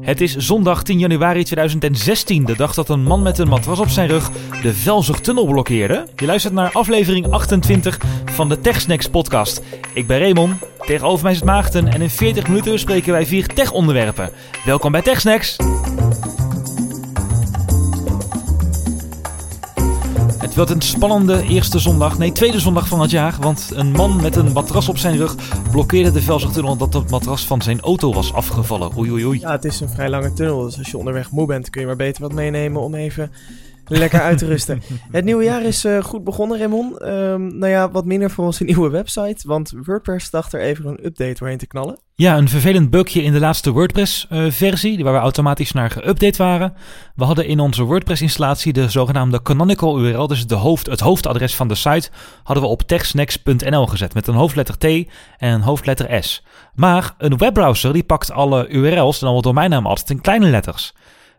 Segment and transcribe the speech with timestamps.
[0.00, 3.88] Het is zondag 10 januari 2016, de dag dat een man met een matras op
[3.88, 4.30] zijn rug
[4.62, 6.06] de Velzigtunnel blokkeerde.
[6.16, 9.62] Je luistert naar aflevering 28 van de TechSnacks podcast.
[9.94, 14.30] Ik ben Raymond, tegenover mij het Maarten en in 40 minuten spreken wij vier tech-onderwerpen.
[14.64, 15.56] Welkom bij TechSnacks!
[20.66, 24.36] Wordt een spannende eerste zondag, nee tweede zondag van het jaar, want een man met
[24.36, 25.34] een matras op zijn rug
[25.70, 28.98] blokkeerde de Velzigtunnel omdat het matras van zijn auto was afgevallen.
[28.98, 29.40] Oei oei oei.
[29.40, 31.86] Ja, het is een vrij lange tunnel, dus als je onderweg moe bent kun je
[31.86, 33.30] maar beter wat meenemen om even
[33.98, 34.82] lekker uit te rusten.
[35.10, 37.02] Het nieuwe jaar is uh, goed begonnen, Raymond.
[37.02, 41.04] Um, nou ja, wat minder voor onze nieuwe website, want WordPress dacht er even een
[41.04, 41.98] update doorheen te knallen.
[42.14, 46.74] Ja, een vervelend bugje in de laatste WordPress-versie, uh, waar we automatisch naar geüpdate waren.
[47.14, 51.68] We hadden in onze WordPress-installatie de zogenaamde canonical URL, dus de hoofd, het hoofdadres van
[51.68, 52.10] de site,
[52.42, 56.44] hadden we op techsnacks.nl gezet met een hoofdletter T en een hoofdletter S.
[56.74, 60.94] Maar een webbrowser die pakt alle URL's, dan wel domeinnaam altijd in kleine letters.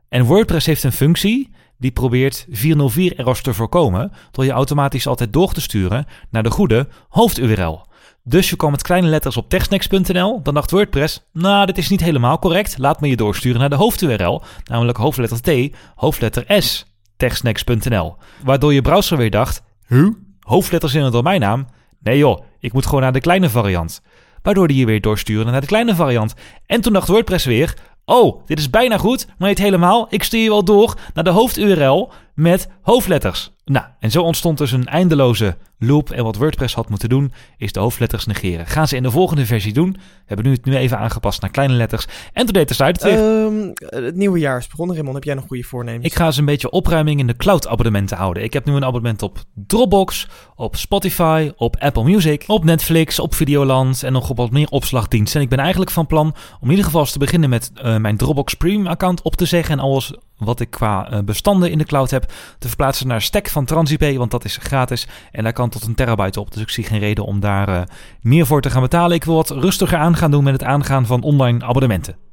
[0.09, 1.49] En WordPress heeft een functie
[1.81, 6.51] die probeert 404 errors te voorkomen door je automatisch altijd door te sturen naar de
[6.51, 7.87] goede hoofd-URL.
[8.23, 12.03] Dus je kwam met kleine letters op techsnacks.nl, dan dacht WordPress, nou dit is niet
[12.03, 16.85] helemaal correct, laat me je doorsturen naar de hoofd-URL, namelijk hoofdletter T, hoofdletter S,
[17.17, 18.15] techsnacks.nl.
[18.43, 20.07] Waardoor je browser weer dacht, huh?
[20.39, 21.67] Hoofdletters in een domeinnaam?
[21.99, 24.01] Nee joh, ik moet gewoon naar de kleine variant.
[24.41, 26.33] Waardoor die je weer doorsturen naar de kleine variant.
[26.65, 30.07] En toen dacht WordPress weer, Oh, dit is bijna goed, maar niet helemaal.
[30.09, 33.51] Ik stuur je wel door naar de hoofd-URL met hoofdletters.
[33.65, 36.11] Nou, en zo ontstond dus een eindeloze loop.
[36.11, 38.67] En wat WordPress had moeten doen, is de hoofdletters negeren.
[38.67, 39.91] Gaan ze in de volgende versie doen.
[39.91, 42.07] We hebben nu het nu even aangepast naar kleine letters.
[42.33, 43.19] En toen deed de site het.
[43.19, 45.15] Um, het nieuwe jaar is begonnen, Raymond.
[45.15, 46.05] Heb jij nog goede voornemens?
[46.05, 48.43] Ik ga eens een beetje opruiming in de cloud-abonnementen houden.
[48.43, 53.33] Ik heb nu een abonnement op Dropbox, op Spotify, op Apple Music, op Netflix, op
[53.35, 55.39] Videoland en nog op wat meer opslagdiensten.
[55.39, 56.27] En ik ben eigenlijk van plan
[56.59, 59.45] om in ieder geval eens te beginnen met uh, mijn Dropbox Premium account op te
[59.45, 62.20] zeggen en alles wat ik qua uh, bestanden in de cloud heb
[62.59, 65.95] te verplaatsen naar Stack van TransIP, want dat is gratis en daar kan tot een
[65.95, 66.51] terabyte op.
[66.53, 67.81] Dus ik zie geen reden om daar uh,
[68.21, 69.15] meer voor te gaan betalen.
[69.15, 72.30] Ik wil wat rustiger aan gaan doen met het aangaan van online abonnementen.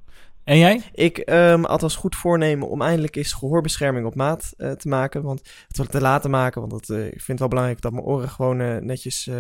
[0.48, 0.82] En jij?
[0.92, 5.22] Ik um, had als goed voornemen om eindelijk eens gehoorbescherming op maat uh, te maken.
[5.22, 6.60] Want het te laten maken.
[6.60, 9.30] Want dat, uh, ik vind het wel belangrijk dat mijn oren gewoon uh, netjes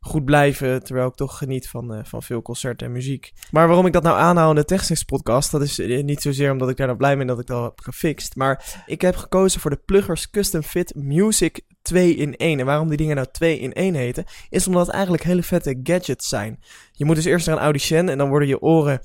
[0.00, 0.84] goed blijven.
[0.84, 3.32] Terwijl ik toch geniet van, van veel concerten en muziek.
[3.50, 5.50] Maar waarom ik dat nou aanhoud in de Technics podcast.
[5.50, 8.36] Dat is niet zozeer omdat ik daar nou blij ben dat ik dat heb gefixt.
[8.36, 12.60] Maar ik heb gekozen voor de Pluggers Custom Fit Music 2 in 1.
[12.60, 15.80] En waarom die dingen nou 2 in 1 heten, is omdat het eigenlijk hele vette
[15.82, 16.60] gadgets zijn.
[16.92, 19.00] Je moet dus eerst naar een audition en dan worden je oren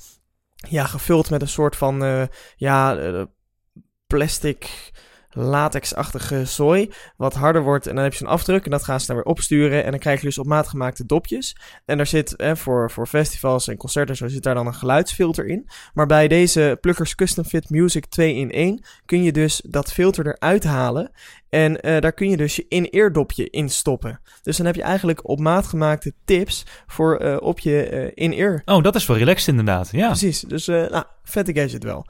[0.69, 2.23] ja, gevuld met een soort van uh,
[2.55, 3.23] ja, uh,
[4.07, 4.91] plastic
[5.33, 6.91] latexachtige zooi.
[7.17, 7.87] Wat harder wordt.
[7.87, 8.65] En dan heb je een afdruk.
[8.65, 9.83] En dat gaan ze dan weer opsturen.
[9.83, 11.55] En dan krijg je dus op maat gemaakte dopjes.
[11.85, 14.15] En daar zit eh, voor, voor festivals en concerten.
[14.15, 15.69] Zo zit daar dan een geluidsfilter in.
[15.93, 20.27] Maar bij deze Pluggers Custom Fit Music 2 in 1 kun je dus dat filter
[20.27, 21.11] eruit halen.
[21.49, 24.19] En uh, daar kun je dus je in-ear dopje in stoppen.
[24.41, 28.61] Dus dan heb je eigenlijk op maat gemaakte tips voor uh, op je uh, in-ear.
[28.65, 29.89] Oh, dat is wel relaxed inderdaad.
[29.91, 30.07] Ja.
[30.07, 30.41] Precies.
[30.41, 32.05] Dus nou, vette gadget wel.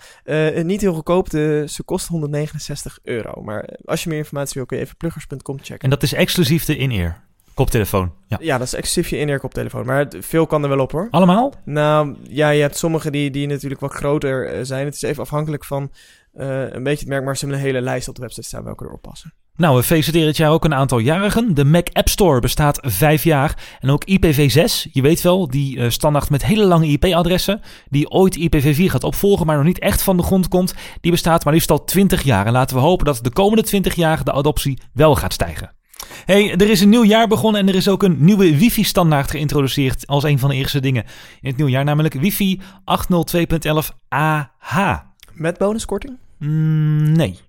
[0.64, 1.30] niet heel goedkoop.
[1.30, 3.42] De, ze kost 169 euro.
[3.42, 5.80] Maar als je meer informatie wil, kun je even pluggers.com checken.
[5.80, 7.22] En dat is exclusief de in-ear.
[7.54, 8.14] Koptelefoon.
[8.28, 8.38] Ja.
[8.42, 9.86] ja, dat is exclusief je in-ear koptelefoon.
[9.86, 11.08] Maar veel kan er wel op hoor.
[11.12, 11.54] Allemaal?
[11.66, 14.86] Nou, ja, je hebt sommige die, die natuurlijk wat groter zijn.
[14.86, 15.92] Het is even afhankelijk van
[16.36, 18.64] uh, een beetje het merk, maar ze hebben een hele lijst op de website staan
[18.64, 19.34] welke erop passen.
[19.58, 21.54] Nou, we feliciteren het jaar ook een aantal jarigen.
[21.54, 23.78] De Mac App Store bestaat vijf jaar.
[23.80, 28.40] En ook IPv6, je weet wel, die uh, standaard met hele lange IP-adressen, die ooit
[28.40, 31.72] IPv4 gaat opvolgen, maar nog niet echt van de grond komt, die bestaat maar liefst
[31.72, 32.46] al 20 jaar.
[32.46, 35.72] En laten we hopen dat de komende 20 jaar de adoptie wel gaat stijgen.
[36.26, 40.08] Hey, er is een nieuw jaar begonnen en er is ook een nieuwe wifi-standaard geïntroduceerd
[40.08, 41.04] als een van de eerste dingen
[41.42, 44.98] in het nieuwjaar, namelijk wifi 802.11 AH.
[45.34, 46.18] Met bonuskorting?
[46.38, 47.40] Mm, nee.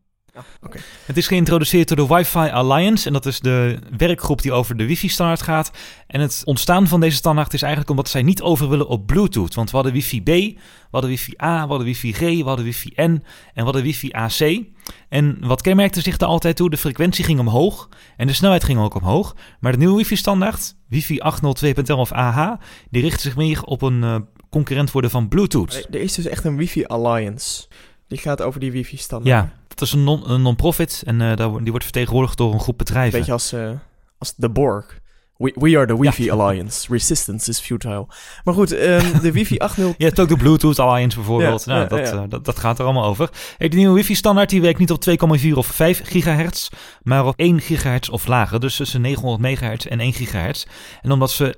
[0.62, 0.80] Okay.
[1.06, 4.86] Het is geïntroduceerd door de Wi-Fi Alliance en dat is de werkgroep die over de
[4.86, 5.70] wifi-standaard gaat.
[6.06, 9.54] En het ontstaan van deze standaard is eigenlijk omdat zij niet over willen op Bluetooth.
[9.54, 10.56] Want we hadden wifi B, we
[10.90, 13.22] hadden wifi A, we hadden wifi G, we hadden wifi N en
[13.54, 14.62] we hadden wifi AC.
[15.08, 16.70] En wat kenmerkte zich er altijd toe?
[16.70, 19.36] De frequentie ging omhoog en de snelheid ging ook omhoog.
[19.60, 22.52] Maar de nieuwe wifi-standaard, wifi 802.11 AH,
[22.90, 24.16] die richt zich meer op een uh,
[24.50, 25.86] concurrent worden van Bluetooth.
[25.90, 27.66] Er is dus echt een wifi Alliance.
[28.08, 29.50] Die gaat over die wifi-standaard.
[29.50, 30.04] Ja, dat is een
[30.42, 33.18] non-profit non en uh, die wordt vertegenwoordigd door een groep bedrijven.
[33.18, 33.70] Beetje als, uh,
[34.18, 35.02] als de Borg.
[35.36, 36.86] We, we are the Wi-Fi Alliance.
[36.90, 38.06] Resistance is futile.
[38.44, 39.96] Maar goed, ehm, de Wi-Fi 8.0...
[39.96, 41.64] Je hebt ook de Bluetooth Alliance bijvoorbeeld.
[41.64, 42.22] Ja, nou, ja, dat, ja.
[42.22, 43.30] eh, dat, dat gaat er allemaal over.
[43.58, 45.04] Hey, de nieuwe wifi-standaard die werkt niet op
[45.40, 46.68] 2,4 of 5 gigahertz,
[47.02, 48.60] maar op 1 gigahertz of lager.
[48.60, 50.64] Dus tussen 900 megahertz en 1 gigahertz.
[51.02, 51.56] En omdat ze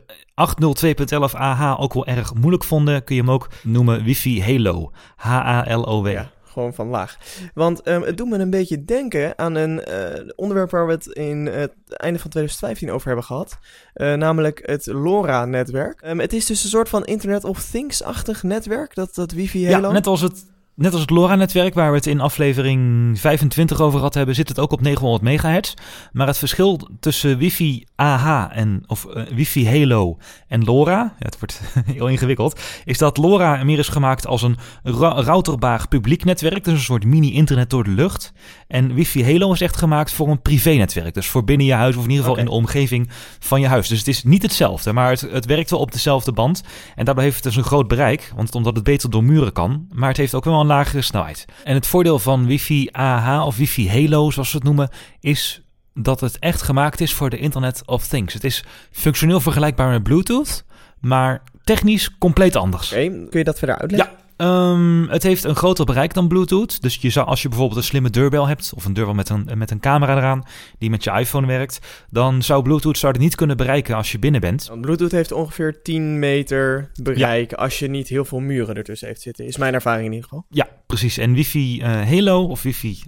[1.34, 4.90] 802.11 AH ook wel erg moeilijk vonden, kun je hem ook noemen Wifi Halo.
[5.16, 6.18] H-A-L-O-W.
[6.56, 7.18] Ja, gewoon van laag.
[7.54, 11.06] Want ehm, het doet me een beetje denken aan een eh, onderwerp waar we het
[11.06, 13.58] in het einde van 2015 over hebben gehad.
[13.94, 16.00] Eh, namelijk het LoRa-netwerk.
[16.00, 19.72] Ehm, het is dus een soort van Internet of Things-achtig netwerk, dat, dat wifi Ja,
[19.72, 19.92] Halo.
[19.92, 20.44] net als het,
[20.76, 24.58] net als het LoRa-netwerk waar we het in aflevering 25 over gehad hebben, zit het
[24.58, 25.75] ook op 900 megahertz.
[26.12, 30.19] Maar het verschil tussen wifi AH en, of eh, wifi Halo
[30.49, 31.61] en LoRa, ja, het wordt
[31.94, 36.81] heel ingewikkeld, is dat LoRa meer is gemaakt als een routerbaar publiek netwerk, dus een
[36.81, 38.32] soort mini-internet door de lucht.
[38.69, 42.05] En wifi Halo is echt gemaakt voor een privé-netwerk, dus voor binnen je huis of
[42.05, 43.08] in ieder geval in de omgeving
[43.38, 43.88] van je huis.
[43.88, 46.62] Dus het is niet hetzelfde, maar het, het werkt wel op dezelfde band.
[46.94, 49.87] En daarbij heeft het dus een groot bereik, want omdat het beter door muren kan,
[49.93, 51.44] maar het heeft ook wel een lagere snelheid.
[51.64, 54.88] En het voordeel van wifi AH of wifi Halo, zoals ze het noemen,
[55.20, 55.60] is
[55.94, 58.34] dat het echt gemaakt is voor de Internet of Things.
[58.34, 60.64] Het is functioneel vergelijkbaar met Bluetooth,
[61.00, 62.92] maar technisch compleet anders.
[62.92, 64.10] Oké, kun je dat verder uitleggen?
[64.18, 66.82] Ja, Ehm, het heeft een groter bereik dan Bluetooth.
[66.82, 69.48] Dus je zou, als je bijvoorbeeld een slimme deurbel hebt, of een deurbel met een,
[69.54, 70.42] met een camera eraan,
[70.78, 74.18] die met je iPhone werkt, dan zou Bluetooth zou het niet kunnen bereiken als je
[74.18, 74.70] binnen bent.
[74.80, 79.46] Bluetooth heeft ongeveer 10 meter bereik als je niet heel veel muren ertussen heeft zitten.
[79.46, 80.46] Is mijn ervaring in ieder geval.
[80.50, 81.18] Ja, precies.
[81.18, 82.98] En wifi eh, Halo of wifi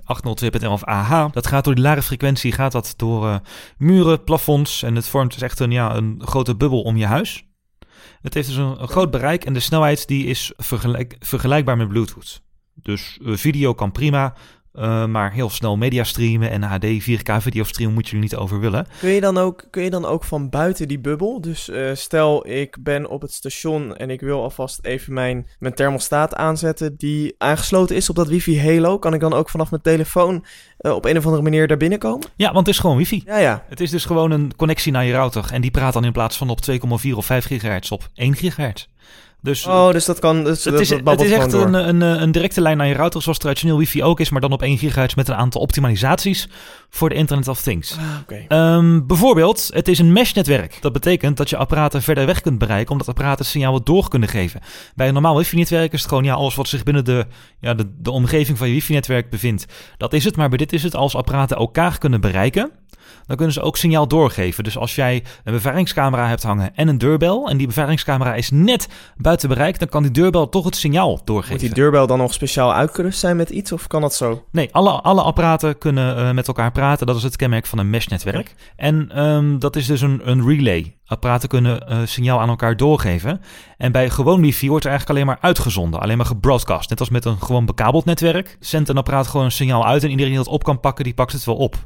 [0.63, 3.37] 802.11 of AH, dat gaat door die lage frequentie, gaat dat door eh,
[3.79, 7.48] muren, plafonds en het vormt dus echt een, ja, een grote bubbel om je huis.
[8.21, 12.43] Het heeft dus een, groot bereik en de snelheid die is vergelijk, vergelijkbaar met Bluetooth.
[12.75, 14.35] Dus eh, video kan prima,
[14.79, 18.37] eh, maar heel snel media streamen en HD 4K video streamen moet je er niet
[18.37, 18.87] over willen.
[19.01, 21.41] Kun je dan ook, kun je dan ook van buiten die bubbel?
[21.41, 25.75] Dus eh, stel ik ben op het station en ik wil alvast even mijn, mijn
[25.75, 28.99] thermostaat aanzetten die aangesloten is op dat wifi Halo.
[28.99, 30.45] Kan ik dan ook vanaf mijn telefoon
[30.79, 32.29] eh, op een of andere manier daar binnenkomen?
[32.37, 33.23] Ja, want het is gewoon wifi.
[33.25, 33.65] Ja, ja.
[33.69, 36.37] Het is dus gewoon een connectie naar je router en die praat dan in plaats
[36.37, 38.87] van op 2,4 of 5 gigahertz op 1 gigahertz.
[39.43, 40.45] Dus Oh, dus dat kan.
[40.45, 42.09] Dus Het dat, is, dat het is echt gewoon een, door.
[42.09, 44.63] een, een directe lijn naar je router, zoals traditioneel wifi ook is, maar dan op
[44.63, 46.49] 1 gigahertz met een aantal optimalisaties
[46.91, 47.97] voor de Internet of Things.
[47.97, 48.45] Ah, Oké.
[48.49, 50.79] Ehm, bijvoorbeeld, het is een mesh-netwerk.
[50.81, 54.61] Dat betekent dat je apparaten verder weg kunt bereiken, omdat apparaten signaal door kunnen geven.
[54.95, 57.27] Bij een normaal wifi-netwerk is het gewoon ja, alles wat zich binnen de,
[57.61, 59.67] ja, de, de omgeving van je wifi-netwerk bevindt.
[59.97, 62.71] Dat is het, maar bij dit is het als apparaten elkaar kunnen bereiken.
[63.27, 64.65] Dan kunnen ze ook signaal doorgeven.
[64.65, 68.89] Dus als jij een beveiligingscamera hebt hangen en een deurbel, en die beveiligingscamera is net
[69.17, 71.53] buiten bereik, dan kan die deurbel toch het signaal doorgeven.
[71.53, 74.45] Moet die deurbel dan nog speciaal uitgerust zijn met iets of kan dat zo?
[74.53, 77.07] Nee, alle, alle apparaten kunnen eh, met elkaar praten.
[77.07, 78.55] Dat is het kenmerk van een mesh-netwerk.
[78.77, 80.97] En ehm, dat is dus een, een relay.
[81.07, 83.41] Apparaten kunnen eh, signaal aan elkaar doorgeven.
[83.77, 86.01] En bij gewoon wifi wordt er eigenlijk alleen maar uitgezonden.
[86.01, 86.91] Alleen maar gebroadcast.
[86.91, 88.57] Net als met een gewoon bekabeld netwerk.
[88.61, 90.03] Zendt een apparaat gewoon een signaal uit.
[90.03, 91.77] En iedereen die dat op kan pakken, die pakt het wel op.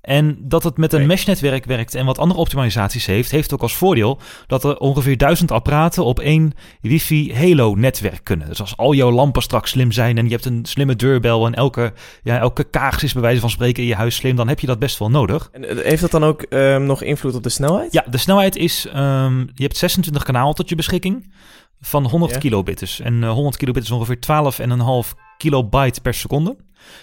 [0.00, 1.08] En dat het met een Oké.
[1.08, 5.50] mesh-netwerk werkt en wat andere optimalisaties heeft, heeft ook als voordeel dat er ongeveer duizend
[5.50, 8.48] apparaten op één wifi-halo-netwerk kunnen.
[8.48, 11.54] Dus als al jouw lampen straks slim zijn en je hebt een slimme deurbel en
[11.54, 11.92] elke,
[12.22, 14.66] ja, elke kaars is bij wijze van spreken in je huis slim, dan heb je
[14.66, 15.48] dat best wel nodig.
[15.52, 17.92] En eh, heeft dat dan ook ehm, nog invloed op de snelheid?
[17.92, 21.32] Ja, de snelheid is, ehm, je hebt 26 kanalen tot je beschikking
[21.80, 22.38] van 100 Ja.
[22.38, 22.78] kilobit.
[22.78, 23.00] Dus.
[23.00, 26.56] En eh, 100 kilobit is ongeveer 12,5 kilobyte per seconde.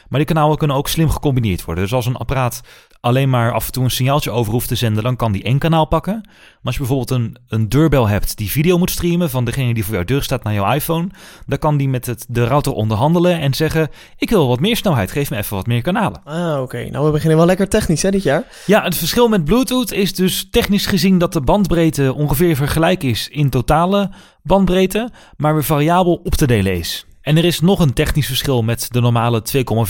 [0.10, 1.84] Maar die kanalen kunnen ook slim gecombineerd worden.
[1.84, 2.62] Dus als een apparaat
[3.00, 5.60] alleen maar af en toe een signaaltje over hoeft te zenden, dan kan die één
[5.60, 6.22] kanaal pakken.
[6.24, 9.86] Maar als je bijvoorbeeld een, een deurbel hebt die video moet streamen van degene die
[9.86, 11.08] voor jouw deur staat naar jouw iPhone,
[11.46, 15.12] dan kan die met het, de router onderhandelen en zeggen: Ik wil wat meer snelheid,
[15.12, 16.22] geef me even wat meer kanalen.
[16.24, 16.90] Ah, oké.
[16.90, 18.44] Nou, we beginnen wel lekker technisch, hè, dit jaar.
[18.66, 23.30] Ja, het verschil met Bluetooth is dus technisch gezien dat de bandbreedte ongeveer vergelijk is
[23.30, 24.10] in totale
[24.44, 27.06] bandbreedte, maar weer variabel op te delen is.
[27.24, 29.44] En er is nog een technisch verschil met de normale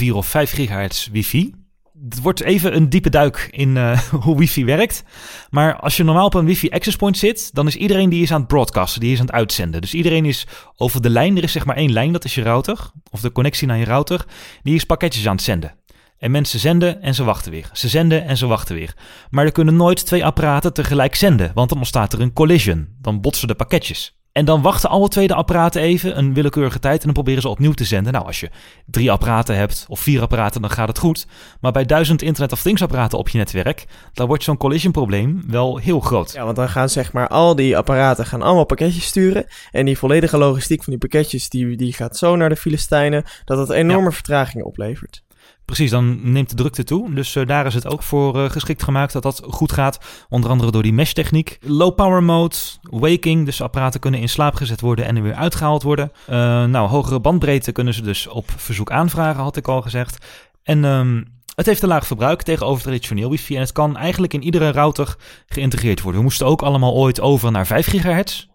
[0.04, 1.54] 2,4 of 5 gigahertz wifi.
[2.10, 5.04] Het wordt even een diepe duik in eh, hoe wifi werkt.
[5.50, 8.32] Maar als je normaal op een wifi access point zit, dan is iedereen die is
[8.32, 9.82] aan het broadcasten, die is aan het uitzenden.
[9.82, 12.42] Dus iedereen is over de lijn, er is zeg maar één lijn, dat is je
[12.42, 14.26] router, of de connectie naar je router,
[14.64, 15.76] die is pakketjes aan het zenden.
[16.18, 17.70] En mensen zenden en ze wachten weer.
[17.74, 18.96] Ze zenden en ze wachten weer.
[19.30, 22.88] Maar er kunnen nooit twee apparaten tegelijk zenden, want dan ontstaat er een collision.
[23.02, 24.23] Dan botsen de pakketjes.
[24.34, 27.50] En dan wachten alle twee de apparaten even een willekeurige tijd en dan proberen ze
[27.50, 28.14] opnieuw te zenden.
[28.14, 28.50] Nou, als je
[28.86, 31.28] drie apparaten hebt of vier apparaten, dan gaat het goed.
[31.62, 35.44] Maar bij duizend Internet of Things apparaten op je netwerk, dan wordt zo'n collision probleem
[35.48, 36.32] wel heel groot.
[36.32, 39.46] Ja, want dan gaan zeg maar al die apparaten gaan allemaal pakketjes sturen.
[39.72, 43.58] En die volledige logistiek van die pakketjes, die, die gaat zo naar de Filistijnen, dat
[43.58, 45.24] dat enorme vertragingen oplevert.
[45.66, 47.14] Precies, dan neemt de drukte toe.
[47.14, 50.26] Dus uh, daar is het ook voor uh, geschikt gemaakt dat dat goed gaat.
[50.30, 51.58] Onder andere door die mesh techniek.
[51.62, 55.84] Low power mode, waking, dus apparaten kunnen in slaap gezet worden en er weer uitgehaald
[55.84, 56.12] worden.
[56.30, 60.26] Uh, nou, hogere bandbreedte kunnen ze dus op verzoek aanvragen, had ik al gezegd.
[60.64, 64.44] En um, het heeft een laag verbruik tegenover traditioneel wifi en het kan eigenlijk in
[64.44, 65.16] iedere router
[65.48, 66.20] geïntegreerd worden.
[66.20, 68.48] We moesten ook allemaal ooit over naar 5 gigahertz.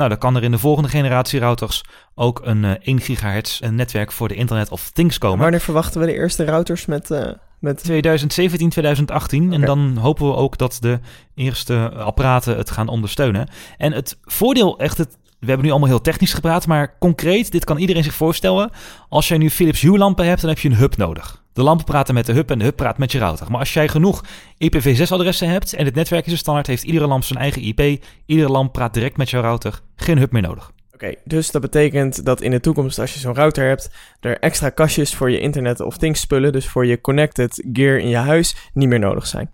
[0.00, 3.74] Nou, dan kan er in de volgende generatie routers ook een uh, 1 gigahertz een
[3.74, 5.38] netwerk voor de Internet of Things komen.
[5.38, 7.10] Wanneer verwachten we de eerste routers met...
[7.10, 7.82] Uh, met...
[7.82, 9.44] 2017, 2018.
[9.44, 9.54] Okay.
[9.54, 10.98] En dan hopen we ook dat de
[11.34, 13.48] eerste apparaten het gaan ondersteunen.
[13.78, 17.64] En het voordeel, echt het we hebben nu allemaal heel technisch gepraat, maar concreet, dit
[17.64, 18.70] kan iedereen zich voorstellen.
[19.08, 21.42] Als jij nu Philips Hue lampen hebt, dan heb je een hub nodig.
[21.52, 23.50] De lampen praten met de hub en de hub praat met je router.
[23.50, 27.24] Maar als jij genoeg IPv6-adressen hebt en het netwerk is een standaard, heeft iedere lamp
[27.24, 28.04] zijn eigen IP.
[28.26, 29.80] Iedere lamp praat direct met jouw router.
[29.96, 30.72] Geen hub meer nodig.
[30.94, 34.70] Oké, dus dat betekent dat in de toekomst, als je zo'n router hebt, er extra
[34.70, 38.56] kastjes voor je internet of things spullen, dus voor je connected gear in je huis,
[38.72, 39.50] niet meer nodig zijn.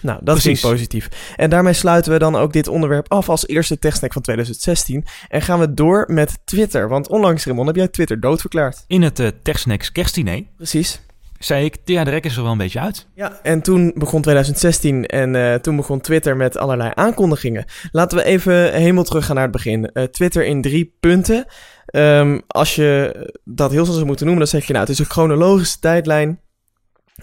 [0.00, 0.64] Nou, dat Precies.
[0.64, 1.34] is positief.
[1.36, 5.04] En daarmee sluiten we dan ook dit onderwerp af als eerste techsnack van 2016.
[5.28, 6.88] En gaan we door met Twitter.
[6.88, 8.84] Want onlangs, Raymond, heb jij Twitter doodverklaard.
[8.86, 10.42] In het uh, techsnacks kerstdiner.
[10.56, 11.00] Precies
[11.40, 13.06] zei ik, ja, de rek is er wel een beetje uit.
[13.14, 17.64] Ja, en toen begon 2016 en uh, toen begon Twitter met allerlei aankondigingen.
[17.92, 19.90] Laten we even helemaal teruggaan naar het begin.
[19.92, 21.46] Uh, Twitter in drie punten.
[21.94, 24.98] Um, als je dat heel snel zou moeten noemen, dan zeg je nou, het is
[24.98, 26.40] een chronologische tijdlijn.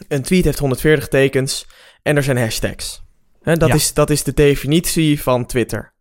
[0.08, 1.66] Een tweet heeft 140 tekens
[2.02, 3.06] en er zijn hashtags.
[3.42, 3.76] Dat, ja.
[3.76, 5.96] is, dat is de definitie van Twitter.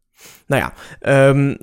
[0.46, 0.72] Nou ja,
[1.28, 1.56] um,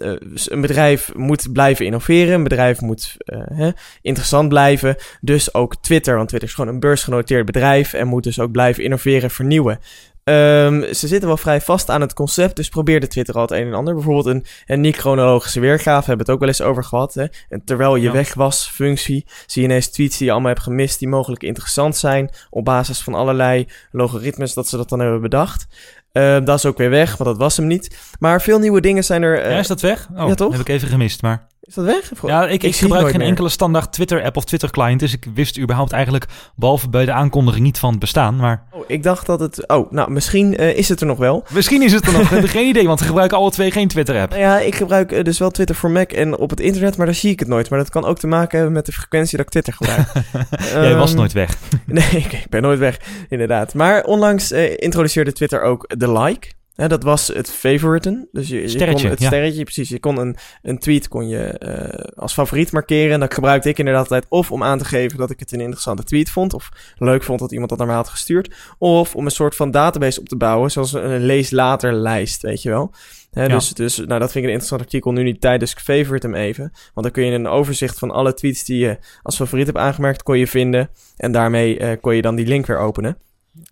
[0.45, 2.33] een bedrijf moet blijven innoveren.
[2.33, 3.71] Een bedrijf moet uh, hè,
[4.01, 4.95] interessant blijven.
[5.21, 8.83] Dus ook Twitter, want Twitter is gewoon een beursgenoteerd bedrijf en moet dus ook blijven
[8.83, 9.79] innoveren, vernieuwen.
[10.23, 13.67] Um, ze zitten wel vrij vast aan het concept, dus probeerde Twitter al het een
[13.67, 13.93] en ander.
[13.93, 17.13] Bijvoorbeeld een, een niet-chronologische weergave, hebben we het ook wel eens over gehad.
[17.13, 17.25] Hè?
[17.49, 18.11] En terwijl je ja.
[18.11, 21.95] weg was, functie, zie je ineens tweets die je allemaal hebt gemist, die mogelijk interessant
[21.95, 25.67] zijn, op basis van allerlei logaritmes dat ze dat dan hebben bedacht.
[26.13, 27.97] Uh, dat is ook weer weg, want dat was hem niet.
[28.19, 29.45] Maar veel nieuwe dingen zijn er.
[29.45, 29.51] Uh...
[29.51, 30.07] Ja, is dat weg?
[30.15, 30.51] Oh, ja, toch?
[30.51, 31.47] Heb ik even gemist, maar.
[31.65, 32.11] Is dat weg?
[32.21, 33.27] Ja, ik, ik, gebruik geen meer.
[33.27, 34.99] enkele standaard Twitter-app of Twitter-client.
[34.99, 38.35] Dus ik wist überhaupt eigenlijk, behalve bij de aankondiging, niet van het bestaan.
[38.35, 38.63] Maar...
[38.71, 39.67] Oh, ik dacht dat het...
[39.67, 41.43] Oh, nou, misschien uh, is het er nog wel.
[41.49, 42.21] Misschien is het er nog.
[42.27, 44.29] we hebben geen idee, want we gebruiken alle twee geen Twitter-app.
[44.29, 47.05] Nou ja, ik gebruik uh, dus wel Twitter voor Mac en op het internet, maar
[47.05, 47.69] daar zie ik het nooit.
[47.69, 50.07] Maar dat kan ook te maken hebben met de frequentie dat ik Twitter gebruik.
[50.73, 51.57] Jij um, was nooit weg.
[51.85, 53.73] nee, ik, ik ben nooit weg, inderdaad.
[53.73, 56.47] Maar onlangs uh, introduceerde Twitter ook de like...
[56.75, 58.27] Ja, dat was het favoriten.
[58.31, 59.63] Dus je, je kon het sterretje, ja.
[59.63, 59.89] precies.
[59.89, 63.13] Je kon een, een tweet kon je uh, als favoriet markeren.
[63.13, 65.59] En dat gebruikte ik inderdaad altijd of om aan te geven dat ik het een
[65.59, 66.53] interessante tweet vond.
[66.53, 68.55] Of leuk vond dat iemand dat naar mij had gestuurd.
[68.77, 70.71] Of om een soort van database op te bouwen.
[70.71, 72.93] Zoals een lees-later lijst, weet je wel.
[73.31, 73.47] Ja.
[73.47, 75.11] dus, dus nou, dat vind ik een interessant artikel.
[75.11, 76.71] Nu niet tijd, dus ik favorite hem even.
[76.93, 80.23] Want dan kun je een overzicht van alle tweets die je als favoriet hebt aangemerkt,
[80.23, 80.89] kon je vinden.
[81.17, 83.17] En daarmee uh, kon je dan die link weer openen.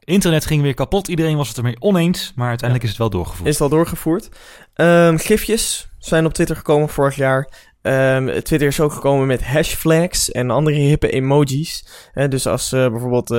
[0.03, 1.07] Internet ging weer kapot.
[1.07, 2.33] Iedereen was het ermee oneens.
[2.35, 2.93] Maar uiteindelijk ja.
[2.93, 3.47] is het wel doorgevoerd.
[3.47, 4.29] Is het wel doorgevoerd.
[4.75, 7.69] Um, gifjes zijn op Twitter gekomen vorig jaar.
[7.81, 11.85] Um, Twitter is ook gekomen met hashflags en andere hippe emojis.
[12.29, 13.37] Dus als uh, bijvoorbeeld, uh,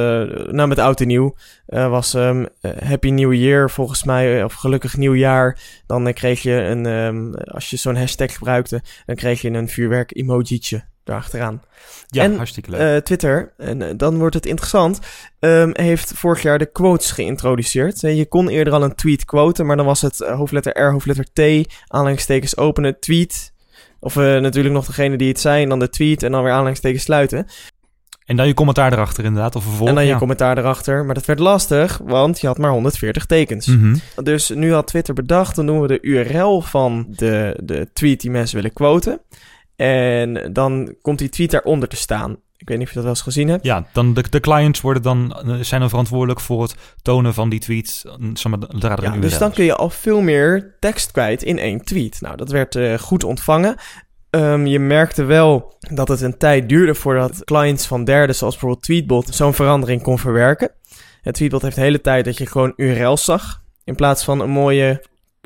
[0.53, 1.35] nou met oud en nieuw,
[1.67, 2.47] was um,
[2.85, 5.59] Happy New Year volgens mij, of gelukkig nieuwjaar.
[5.87, 10.17] Dan kreeg je een, um, als je zo'n hashtag gebruikte, dan kreeg je een vuurwerk
[10.17, 11.63] emojietje daarachteraan.
[12.07, 12.81] Ja, en, hartstikke leuk.
[12.81, 14.99] Uh, Twitter, en uh, dan wordt het interessant,
[15.41, 18.01] um, heeft vorig jaar de quotes geïntroduceerd.
[18.01, 21.27] Je kon eerder al een tweet quoten, maar dan was het uh, hoofdletter R, hoofdletter
[21.33, 23.53] T, aanhalingstekens openen, tweet.
[24.01, 27.03] Of natuurlijk nog degene die het zei, en dan de tweet en dan weer aanhalingstekens
[27.03, 27.47] sluiten.
[28.25, 29.89] En dan je commentaar erachter inderdaad, of vervolgens.
[29.89, 30.19] En dan je ja.
[30.19, 31.05] commentaar erachter.
[31.05, 33.67] Maar dat werd lastig, want je had maar 140 tekens.
[33.67, 34.25] Mm -hmm.
[34.25, 38.31] Dus nu had Twitter bedacht, dan doen we de URL van de, de tweet die
[38.31, 39.21] mensen willen quoten.
[39.77, 42.37] En dan komt die tweet daaronder te staan.
[42.57, 43.65] Ik weet niet of je dat wel eens gezien hebt.
[43.65, 47.61] Ja, dan de, de clients worden dan, zijn dan verantwoordelijk voor het tonen van die
[47.61, 48.05] tweets.
[49.15, 52.21] Ja, dus dan kun je al veel meer tekst kwijt in één tweet.
[52.21, 53.77] Nou, dat werd uh, goed ontvangen.
[54.31, 58.85] Um, je merkte wel dat het een tijd duurde voordat clients van derden, zoals bijvoorbeeld
[58.85, 60.71] Tweetbot, zo'n verandering kon verwerken.
[61.23, 63.63] Het Tweetbot heeft de hele tijd dat je gewoon URL's zag.
[63.85, 65.03] In plaats van een mooie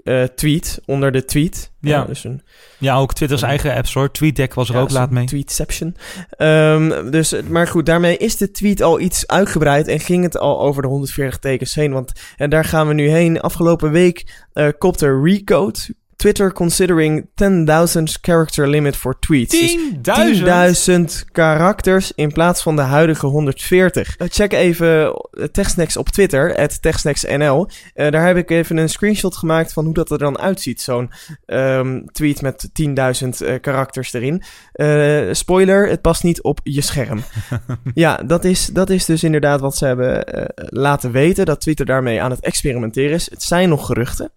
[0.07, 1.73] uh, tweet onder de tweet.
[1.81, 2.43] Ja, uh, dus een,
[2.79, 4.15] ja ook Twitter's een, eigen app soort.
[4.15, 5.27] TweetDeck was er ja, ook laat mee.
[5.27, 5.97] Tweetception.
[6.39, 10.61] Um, dus, maar goed, daarmee is de tweet al iets uitgebreid en ging het al
[10.61, 11.93] over de 140 tekens heen.
[11.93, 13.41] Want en daar gaan we nu heen.
[13.41, 15.79] Afgelopen week uh, kopte Recode
[16.17, 19.55] Twitter considering 10.000 character limit for tweets.
[19.55, 20.01] 10.000?
[20.03, 24.19] 10.000 karakters in plaats van de huidige 140.
[24.19, 27.69] Uh, check even TechSnacks op Twitter, TechSnacksNL.
[27.95, 30.81] Uh, daar heb ik even een screenshot gemaakt van hoe dat er dan uitziet.
[30.81, 31.11] Zo'n
[31.47, 34.43] um, tweet met 10.000 uh, karakters erin.
[34.75, 37.23] Uh, spoiler, het past niet op je scherm.
[37.95, 41.47] ja, dat is, dat is dus inderdaad wat ze hebben laten weten.
[41.47, 43.31] Dat Twitter daarmee aan het experimenteren is.
[43.31, 44.31] Het zijn nog geruchten.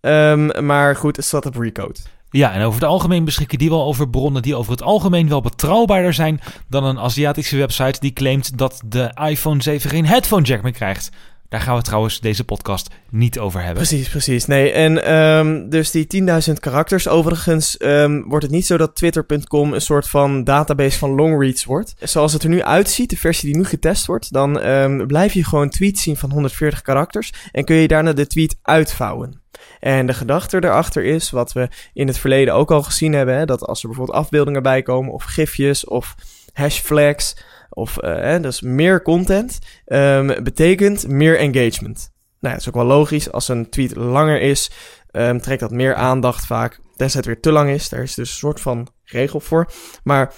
[0.00, 1.98] Um, maar goed, het staat Recode.
[2.30, 5.40] Ja, en over het algemeen beschikken die wel over bronnen die over het algemeen wel
[5.40, 10.62] betrouwbaarder zijn dan een Aziatische website die claimt dat de iPhone 7 geen headphone jack
[10.62, 11.10] meer krijgt.
[11.50, 13.86] Daar gaan we trouwens deze podcast niet over hebben.
[13.86, 14.46] Precies, precies.
[14.46, 17.08] Nee, en um, dus die 10.000 karakters.
[17.08, 21.94] Overigens um, wordt het niet zo dat Twitter.com een soort van database van longreads wordt.
[21.98, 25.44] Zoals het er nu uitziet, de versie die nu getest wordt, dan um, blijf je
[25.44, 29.40] gewoon tweets zien van 140 karakters en kun je daarna de tweet uitvouwen.
[29.80, 33.44] En de gedachte erachter is, wat we in het verleden ook al gezien hebben, hè,
[33.44, 36.14] dat als er bijvoorbeeld afbeeldingen bij komen, of gifjes, of
[36.52, 37.36] hashflags,
[37.70, 42.10] of uh, dus meer content, um, betekent meer engagement.
[42.40, 43.32] Nou, dat is ook wel logisch.
[43.32, 44.70] Als een tweet langer is,
[45.12, 46.80] um, trekt dat meer aandacht vaak.
[46.96, 49.70] Tenzij het weer te lang is, daar is dus een soort van regel voor.
[50.04, 50.32] Maar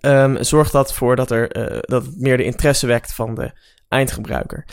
[0.00, 3.52] um, zorgt dat voor dat, er, uh, dat het meer de interesse wekt van de
[3.88, 4.64] eindgebruiker.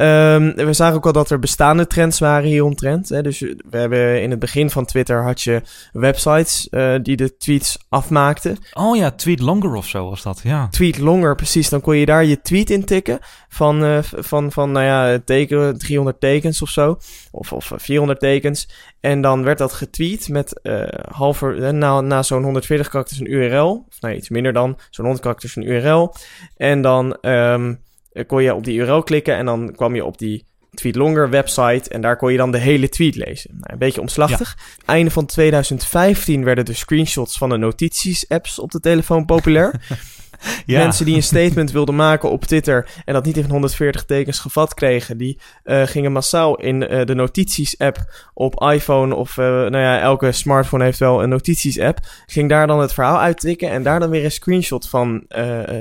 [0.00, 3.08] Um, we zagen ook al dat er bestaande trends waren hieromtrent.
[3.08, 3.22] Hè.
[3.22, 5.62] Dus we hebben in het begin van Twitter had je
[5.92, 8.56] websites uh, die de tweets afmaakten.
[8.72, 10.68] Oh ja, tweet longer of zo was dat, ja.
[10.68, 11.68] Tweet longer, precies.
[11.68, 15.78] Dan kon je daar je tweet in tikken van, uh, van, van nou ja, teken,
[15.78, 16.98] 300 tekens of zo.
[17.30, 18.68] Of, of 400 tekens.
[19.00, 23.84] En dan werd dat getweet met uh, halver, na, na zo'n 140 karakters een URL.
[23.88, 26.14] Of nee, iets minder dan, zo'n 100 karakters een URL.
[26.56, 27.16] En dan...
[27.20, 27.80] Um,
[28.26, 31.90] kon je op die URL klikken en dan kwam je op die Tweet Longer website
[31.90, 33.50] en daar kon je dan de hele tweet lezen.
[33.52, 34.56] Nou, een beetje omslachtig.
[34.58, 34.92] Ja.
[34.92, 39.74] Einde van 2015 werden de screenshots van de notities-apps op de telefoon populair.
[40.66, 40.78] Ja.
[40.78, 44.74] Mensen die een statement wilden maken op Twitter en dat niet in 140 tekens gevat
[44.74, 50.00] kregen, die uh, gingen massaal in uh, de notities-app op iPhone of uh, nou ja,
[50.00, 51.98] elke smartphone heeft wel een notities-app.
[52.26, 55.24] Ging daar dan het verhaal uittikken en daar dan weer een screenshot van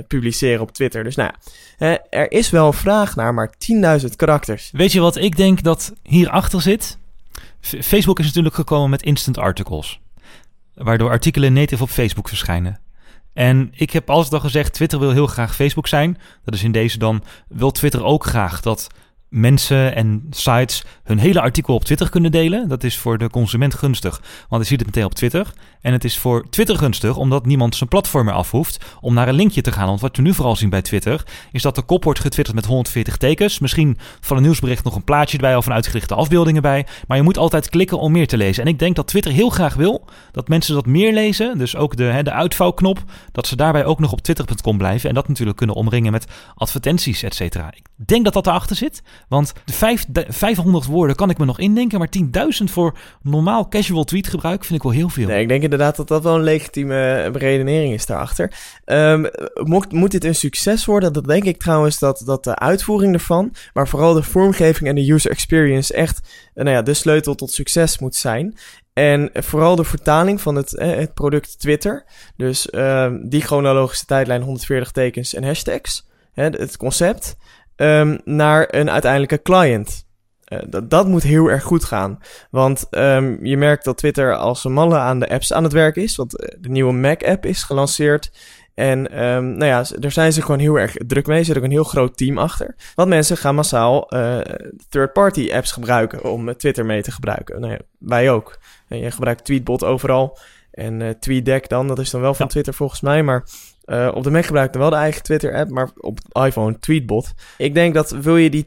[0.07, 1.03] publiceren op Twitter.
[1.03, 1.31] Dus nou
[1.77, 3.53] ja, er is wel een vraag naar, maar
[4.01, 4.69] 10.000 karakters.
[4.71, 6.97] Weet je wat ik denk dat hierachter zit?
[7.61, 9.99] Facebook is natuurlijk gekomen met instant articles.
[10.73, 12.79] Waardoor artikelen native op Facebook verschijnen.
[13.33, 16.17] En ik heb altijd al gezegd, Twitter wil heel graag Facebook zijn.
[16.43, 18.87] Dat is in deze dan, wil Twitter ook graag dat
[19.29, 22.67] mensen en sites hun hele artikel op Twitter kunnen delen.
[22.67, 25.53] Dat is voor de consument gunstig, want hij ziet het meteen op Twitter.
[25.81, 29.35] En het is voor Twitter gunstig, omdat niemand zijn platform meer afhoeft om naar een
[29.35, 29.87] linkje te gaan.
[29.87, 32.65] Want wat we nu vooral zien bij Twitter, is dat de kop wordt getwitterd met
[32.65, 33.59] 140 tekens.
[33.59, 36.85] Misschien van een nieuwsbericht nog een plaatje erbij of een uitgerichte afbeeldingen bij.
[37.07, 38.63] Maar je moet altijd klikken om meer te lezen.
[38.63, 41.57] En ik denk dat Twitter heel graag wil dat mensen dat meer lezen.
[41.57, 45.09] Dus ook de, hè, de uitvouwknop, dat ze daarbij ook nog op twitter.com blijven.
[45.09, 46.25] En dat natuurlijk kunnen omringen met
[46.55, 47.71] advertenties, et cetera.
[47.75, 49.01] Ik denk dat dat erachter zit.
[49.27, 52.09] Want de, vijf, de 500 woorden kan ik me nog indenken, maar
[52.59, 55.27] 10.000 voor normaal casual tweet gebruik vind ik wel heel veel.
[55.27, 58.53] Nee, ik denk inderdaad dat dat wel een legitieme redenering is daarachter.
[58.85, 61.13] Um, moet, moet dit een succes worden?
[61.13, 65.11] Dat denk ik trouwens dat, dat de uitvoering ervan, maar vooral de vormgeving en de
[65.11, 66.19] user experience echt
[66.53, 68.57] nou ja, de sleutel tot succes moet zijn.
[68.93, 72.05] En vooral de vertaling van het, eh, het product Twitter.
[72.37, 76.07] Dus uh, die chronologische tijdlijn, 140 tekens en hashtags.
[76.33, 77.37] Hè, het concept
[77.81, 80.07] um, naar een uiteindelijke client.
[80.53, 82.19] Uh, dat, dat moet heel erg goed gaan.
[82.51, 85.95] Want um, je merkt dat Twitter als een malle aan de apps aan het werk
[85.95, 86.15] is.
[86.15, 88.31] Want eh, de nieuwe Mac-app is gelanceerd.
[88.73, 91.39] En um, nou ja, daar zijn ze gewoon heel erg druk mee.
[91.39, 92.75] Er zit ook een heel groot team achter.
[92.95, 94.39] Want mensen gaan massaal uh,
[94.89, 97.59] third-party apps gebruiken om Twitter mee te gebruiken.
[97.59, 98.59] Nou ja, wij ook.
[98.87, 100.37] En je gebruikt Tweetbot overal.
[100.71, 102.51] En uh, TweetDeck dan, dat is dan wel van ja.
[102.51, 103.23] Twitter volgens mij.
[103.23, 103.43] Maar
[103.89, 107.33] uh, op de Mac gebruik ik wel de eigen Twitter-app, maar op iPhone Tweetbot.
[107.57, 108.65] Ik denk dat wil je die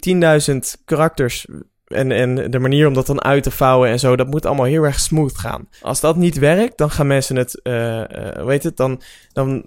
[0.52, 1.46] 10.000 karakters
[1.86, 4.66] en, en de manier om dat dan uit te vouwen en zo, dat moet allemaal
[4.66, 5.68] heel erg smooth gaan.
[5.80, 8.04] Als dat niet werkt, dan gaan mensen het, uh, uh,
[8.44, 9.00] weet het, dan,
[9.32, 9.66] dan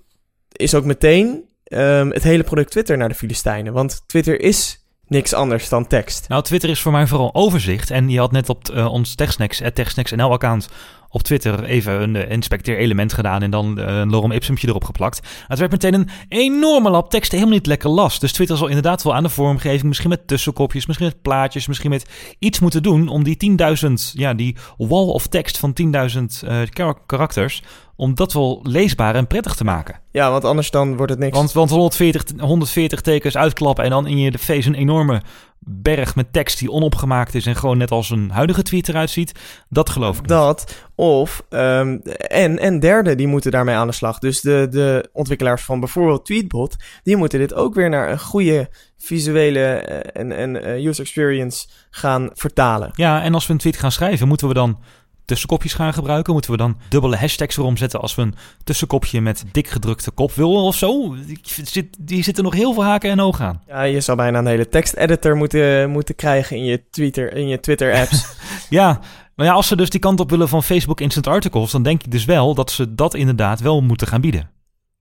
[0.52, 3.74] is ook meteen um, het hele product Twitter naar de Filistijnen.
[3.74, 6.30] Want Twitter is niks anders dan tekst.
[6.30, 7.91] Nou, Twitter is voor mij vooral overzicht.
[7.91, 10.70] En je had net op ons TechSnacks, TechSnacks NL-account
[11.15, 15.28] op Twitter even een uh, inspecteer-element gedaan en dan uh, een lorem ipsumtje erop geplakt.
[15.47, 18.21] Het werd meteen een enorme lap tekst, helemaal niet lekker last.
[18.21, 21.89] Dus Twitter zal inderdaad wel aan de vormgeving, misschien met tussenkopjes, misschien met plaatjes, misschien
[21.89, 26.89] met iets moeten doen om die 10.000, ja, die wall of tekst van 10.000 uh,
[27.06, 27.63] karakters,
[27.95, 29.99] om dat wel leesbaar en prettig te maken.
[30.12, 31.38] Ja, want anders dan wordt het niks.
[31.38, 35.21] Want, want 140, 140 tekens uitklappen en dan in je de face een enorme
[35.60, 39.39] berg met tekst die onopgemaakt is en gewoon net als een huidige tweet eruit ziet.
[39.70, 40.30] Dat geloof ik niet.
[40.30, 40.84] Dat.
[40.96, 44.20] Of, ehm, en, en derde, die moeten daarmee aan de slag.
[44.20, 48.70] Dus de, de ontwikkelaars van bijvoorbeeld Tweetbot, die moeten dit ook weer naar een goede
[48.98, 52.91] visuele eh, en, en eh, user experience gaan vertalen.
[52.94, 54.80] Ja, en als we een tweet gaan schrijven, moeten we dan
[55.26, 56.34] tussenkopjes gaan gebruiken?
[56.34, 60.32] Moeten we dan dubbele hashtags erom zetten als we een tussenkopje met dik gedrukte kop
[60.34, 61.16] willen of zo?
[62.00, 63.62] Die, zitten nog heel veel haken en ogen aan.
[63.68, 67.60] Ja, je zou bijna een hele teksteditor moeten, moeten krijgen in je Twitter, in je
[67.60, 68.26] Twitter apps.
[68.70, 69.00] ja,
[69.36, 72.04] maar ja, als ze dus die kant op willen van Facebook Instant Articles, dan denk
[72.04, 74.50] ik dus wel dat ze dat inderdaad wel moeten gaan bieden.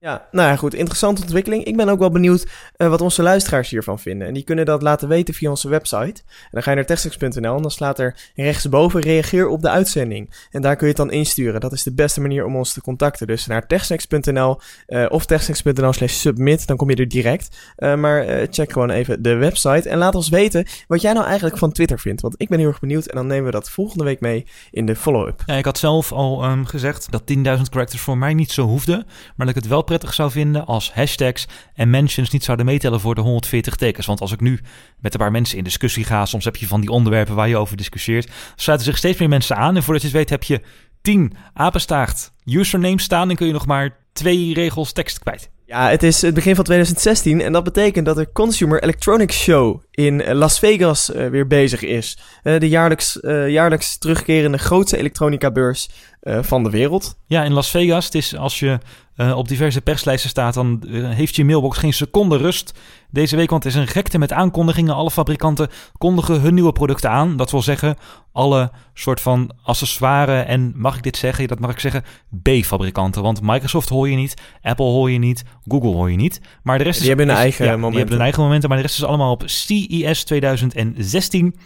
[0.04, 0.74] Ja, nou ja, goed.
[0.74, 1.64] Interessante ontwikkeling.
[1.64, 4.26] Ik ben ook wel benieuwd uh, wat onze luisteraars hiervan vinden.
[4.26, 6.22] En die kunnen dat laten weten via onze website.
[6.26, 10.34] En dan ga je naar techsix.nl en dan slaat er rechtsboven reageer op de uitzending.
[10.50, 11.60] En daar kun je het dan insturen.
[11.60, 13.26] Dat is de beste manier om ons te contacten.
[13.26, 16.66] Dus naar techsix.nl uh, of techsix.nl slash submit.
[16.66, 17.56] Dan kom je er direct.
[17.78, 19.88] Uh, maar check gewoon even de website.
[19.88, 22.20] En laat ons weten wat jij nou eigenlijk van Twitter vindt.
[22.20, 23.06] Want ik ben heel erg benieuwd.
[23.06, 25.42] En dan nemen we dat volgende week mee in de follow-up.
[25.46, 29.04] Ja, ik had zelf al um, gezegd dat 10.000 characters voor mij niet zo hoefde.
[29.36, 33.14] Maar dat ik het wel zou vinden als hashtags en mentions niet zouden meetellen voor
[33.14, 34.06] de 140 tekens.
[34.06, 34.60] Want als ik nu
[35.00, 37.56] met een paar mensen in discussie ga, soms heb je van die onderwerpen waar je
[37.56, 39.76] over discussieert, sluiten zich steeds meer mensen aan.
[39.76, 40.60] En voordat je het weet heb je
[41.02, 45.52] 10 apenstaart usernames staan en kun je nog maar twee regels tekst kwijt.
[45.66, 49.82] Ja, het is het begin van 2016 en dat betekent dat de Consumer Electronics Show
[49.90, 52.18] in Las Vegas uh, weer bezig is.
[52.42, 55.88] Uh, de jaarlijks, uh, jaarlijks terugkerende grootste elektronica beurs
[56.24, 57.16] van de wereld.
[57.26, 58.04] Ja, in Las Vegas.
[58.04, 58.78] Het is als je
[59.16, 62.78] uh, op diverse perslijsten staat, dan uh, heeft je mailbox geen seconde rust.
[63.10, 64.94] Deze week, want het is een gekte met aankondigingen.
[64.94, 67.36] Alle fabrikanten kondigen hun nieuwe producten aan.
[67.36, 67.96] Dat wil zeggen,
[68.32, 71.48] alle soort van accessoires en, mag ik dit zeggen?
[71.48, 72.04] Dat mag ik zeggen,
[72.42, 73.22] B-fabrikanten.
[73.22, 76.40] Want Microsoft hoor je niet, Apple hoor je niet, Google hoor je niet.
[76.62, 77.90] Maar de rest die is, hebben hun eigen ja, momenten.
[77.90, 81.56] Die hebben hun eigen momenten, maar de rest is allemaal op CES 2016.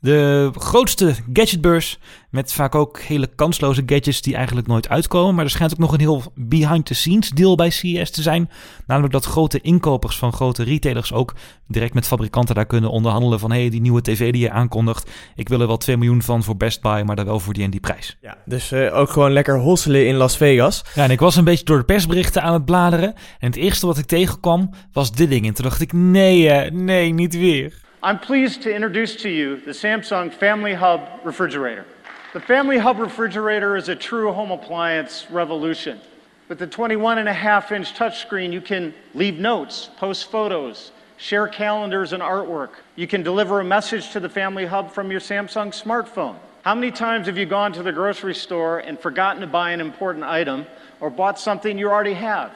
[0.00, 1.98] De grootste gadgetbeurs
[2.30, 5.34] met vaak ook hele kansloze gadgets die eigenlijk nooit uitkomen.
[5.34, 8.50] Maar er schijnt ook nog een heel behind-the-scenes deal bij CES te zijn.
[8.86, 11.34] Namelijk dat grote inkopers van grote retailers ook
[11.66, 13.52] direct met fabrikanten daar kunnen onderhandelen van...
[13.52, 16.42] hé, hey, die nieuwe tv die je aankondigt, ik wil er wel 2 miljoen van
[16.42, 18.16] voor Best Buy, maar dan wel voor die en die prijs.
[18.20, 20.84] Ja, dus uh, ook gewoon lekker hosselen in Las Vegas.
[20.94, 23.14] Ja, en ik was een beetje door de persberichten aan het bladeren.
[23.38, 25.46] En het eerste wat ik tegenkwam was dit ding.
[25.46, 27.88] En toen dacht ik, nee, nee, niet weer.
[28.02, 31.84] I'm pleased to introduce to you the Samsung Family Hub refrigerator.
[32.32, 36.00] The Family Hub refrigerator is a true home appliance revolution.
[36.48, 41.46] With the 21 and a half inch touchscreen, you can leave notes, post photos, share
[41.46, 42.70] calendars and artwork.
[42.96, 46.36] You can deliver a message to the Family Hub from your Samsung smartphone.
[46.62, 49.80] How many times have you gone to the grocery store and forgotten to buy an
[49.82, 50.64] important item
[51.00, 52.52] or bought something you already have?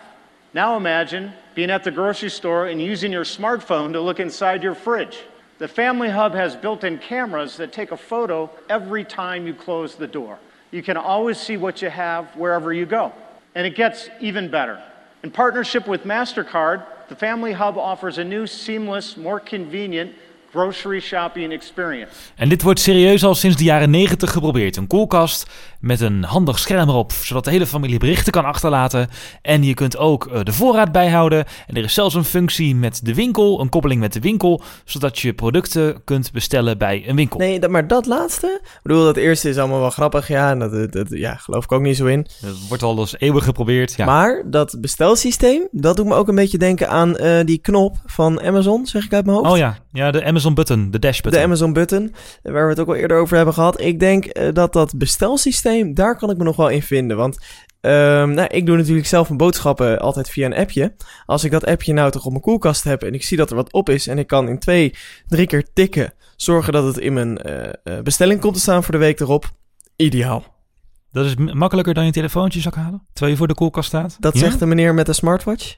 [0.54, 4.74] Now imagine being at the grocery store and using your smartphone to look inside your
[4.74, 5.18] fridge.
[5.58, 9.94] The Family Hub has built in cameras that take a photo every time you close
[9.94, 10.38] the door.
[10.72, 13.12] You can always see what you have wherever you go.
[13.54, 14.82] And it gets even better.
[15.22, 20.14] In partnership with MasterCard, the Family Hub offers a new, seamless, more convenient
[20.54, 22.12] grocery shopping experience.
[22.36, 24.76] En dit wordt serieus al sinds de jaren 90 geprobeerd.
[24.76, 29.08] Een koelkast met een handig scherm erop, zodat de hele familie berichten kan achterlaten.
[29.42, 31.44] En je kunt ook uh, de voorraad bijhouden.
[31.66, 35.18] En er is zelfs een functie met de winkel, een koppeling met de winkel, zodat
[35.18, 37.38] je producten kunt bestellen bij een winkel.
[37.38, 40.58] Nee, dat, maar dat laatste, ik bedoel, dat eerste is allemaal wel grappig, ja, en
[40.58, 42.26] dat, dat, dat ja, geloof ik ook niet zo in.
[42.40, 44.04] Dat wordt al eens eeuwig geprobeerd, ja.
[44.04, 48.42] Maar dat bestelsysteem, dat doet me ook een beetje denken aan uh, die knop van
[48.42, 49.50] Amazon, zeg ik uit mijn hoofd.
[49.50, 51.40] Oh ja, ja, de Amazon button, de dash button.
[51.40, 53.80] De Amazon button, waar we het ook al eerder over hebben gehad.
[53.80, 57.16] Ik denk uh, dat dat bestelsysteem, daar kan ik me nog wel in vinden.
[57.16, 57.38] Want
[57.80, 60.94] um, nou, ik doe natuurlijk zelf mijn boodschappen altijd via een appje.
[61.26, 63.56] Als ik dat appje nou toch op mijn koelkast heb en ik zie dat er
[63.56, 64.94] wat op is en ik kan in twee,
[65.26, 68.98] drie keer tikken, zorgen dat het in mijn uh, bestelling komt te staan voor de
[68.98, 69.50] week erop,
[69.96, 70.44] ideaal.
[71.12, 74.16] Dat is makkelijker dan je telefoontje zak halen, terwijl je voor de koelkast staat.
[74.20, 74.40] Dat ja?
[74.40, 75.76] zegt de meneer met de smartwatch.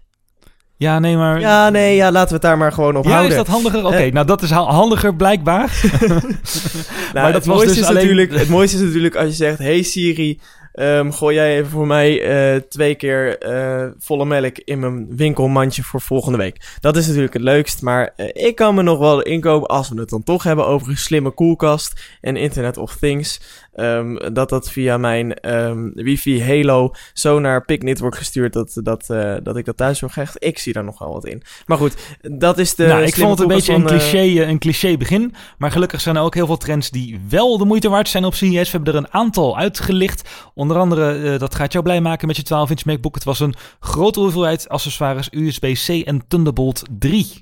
[0.78, 1.40] Ja, nee, maar...
[1.40, 3.30] Ja, nee, ja, laten we het daar maar gewoon op ja, houden.
[3.30, 3.78] is dat handiger?
[3.78, 5.80] Oké, okay, uh, nou dat is handiger blijkbaar.
[6.08, 7.94] nou, maar dat het, was mooiste dus is alleen...
[7.94, 9.58] natuurlijk, het mooiste is natuurlijk als je zegt...
[9.58, 10.40] Hey Siri,
[10.76, 12.12] um, gooi jij even voor mij
[12.54, 16.76] uh, twee keer uh, volle melk in mijn winkelmandje voor volgende week.
[16.80, 20.00] Dat is natuurlijk het leukst, maar uh, ik kan me nog wel inkomen als we
[20.00, 23.40] het dan toch hebben over een slimme koelkast en Internet of Things.
[23.76, 29.06] Um, dat dat via mijn um, wifi Halo zo naar Picnic wordt gestuurd dat, dat,
[29.10, 30.34] uh, dat ik dat thuis wil krijgen.
[30.38, 31.42] Ik zie daar nog wel wat in.
[31.66, 32.86] Maar goed, dat is de.
[32.86, 35.34] Nou, ik vond het een beetje van, een, cliché, uh, een cliché begin.
[35.58, 38.34] Maar gelukkig zijn er ook heel veel trends die wel de moeite waard zijn op
[38.34, 38.50] CES.
[38.50, 40.28] We hebben er een aantal uitgelicht.
[40.54, 43.14] Onder andere, uh, dat gaat jou blij maken met je 12-inch MacBook.
[43.14, 47.40] Het was een grote hoeveelheid accessoires USB-C en Thunderbolt 3.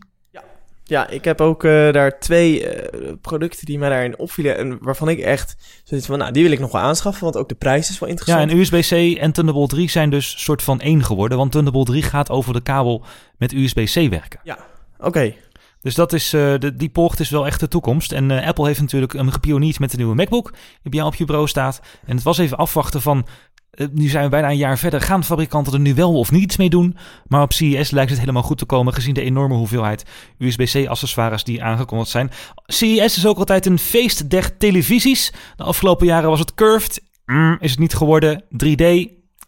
[0.87, 4.57] Ja, ik heb ook eh, daar twee eh, producten die mij daarin opvielen.
[4.57, 7.25] En waarvan ik echt zoiets van, nou, die wil ik nog wel aanschaffen.
[7.25, 8.51] Want ook de prijs is wel Ja, interessant.
[8.51, 11.39] en USB-C en Thunderbolt 3 zijn dus soort van één geworden.
[11.39, 13.05] Want Thunderbolt 3 gaat over de kabel
[13.37, 14.41] met USB-C werken.
[14.99, 15.35] Oké,
[15.83, 18.13] Dus dat is, eh, de, die poort is wel echt de toekomst.
[18.13, 20.51] En Apple heeft natuurlijk een gepionierd met de nieuwe MacBook.
[20.53, 21.81] Die bij jou op je bureau staat.
[22.07, 23.27] En het was even afwachten van...
[23.75, 25.01] eh, nu zijn we bijna een jaar verder.
[25.01, 26.97] Gaan fabrikanten er nu wel of niet iets mee doen?
[27.27, 28.93] Maar op CES lijkt het helemaal goed te komen...
[28.95, 30.05] gezien de enorme hoeveelheid
[30.39, 32.31] USB-C-accessoires die aangekondigd zijn.
[32.67, 35.33] CES is ook altijd een feest der televisies.
[35.57, 37.03] De afgelopen jaren was het curved.
[37.27, 38.43] Mm, is het niet geworden.
[38.43, 38.83] 3D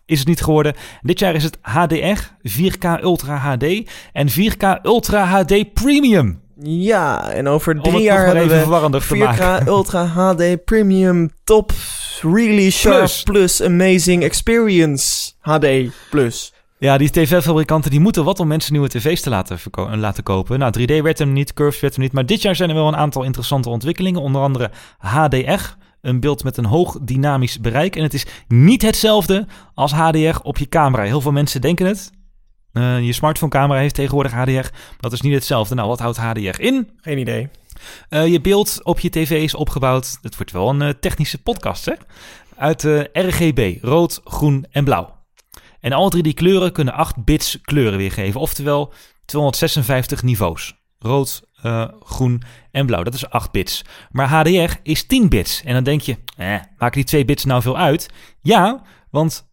[0.07, 0.75] is het niet geworden.
[1.03, 6.45] Dit jaar is het HDR, 4K Ultra HD en 4K Ultra HD Premium.
[6.63, 9.67] Ja, en over drie jaar hebben we verwarrender te 4K maken.
[9.67, 11.73] Ultra HD Premium Top
[12.21, 13.23] Really Sharp Plus.
[13.23, 15.67] Plus, Amazing Experience HD
[16.11, 16.53] Plus.
[16.79, 20.59] Ja, die tv-fabrikanten die moeten wat om mensen nieuwe tv's te laten, eh, laten kopen.
[20.59, 22.13] Nou, 3D werd hem niet, Curves werd hem niet.
[22.13, 24.21] Maar dit jaar zijn er wel een aantal interessante ontwikkelingen.
[24.21, 27.97] Onder andere HDR, een beeld met een hoog dynamisch bereik.
[27.97, 31.03] En het is niet hetzelfde als HDR op je camera.
[31.03, 32.11] Heel veel mensen denken het.
[32.77, 34.69] Eh, je smartphone camera heeft tegenwoordig HDR.
[35.01, 35.75] Dat is niet hetzelfde.
[35.75, 36.91] Nou, wat houdt HDR in?
[37.01, 37.49] Geen idee.
[38.09, 40.19] Eh, je beeld op je tv is opgebouwd.
[40.23, 41.93] Het wordt wel een eh, technische podcast, hè?
[42.57, 45.15] Uit RGB, rood, groen en blauw.
[45.81, 48.41] En alle drie die kleuren kunnen 8 bits kleuren weergeven.
[48.41, 48.93] Oftewel
[49.25, 50.75] 256 niveaus.
[50.99, 51.43] Rood,
[52.01, 53.03] groen en blauw.
[53.03, 53.85] Dat is 8 bits.
[54.11, 55.63] Maar HDR is 10 bits.
[55.63, 58.11] En dan denk je, eh, maken die 2 bits nou veel uit?
[58.43, 59.49] Ja, want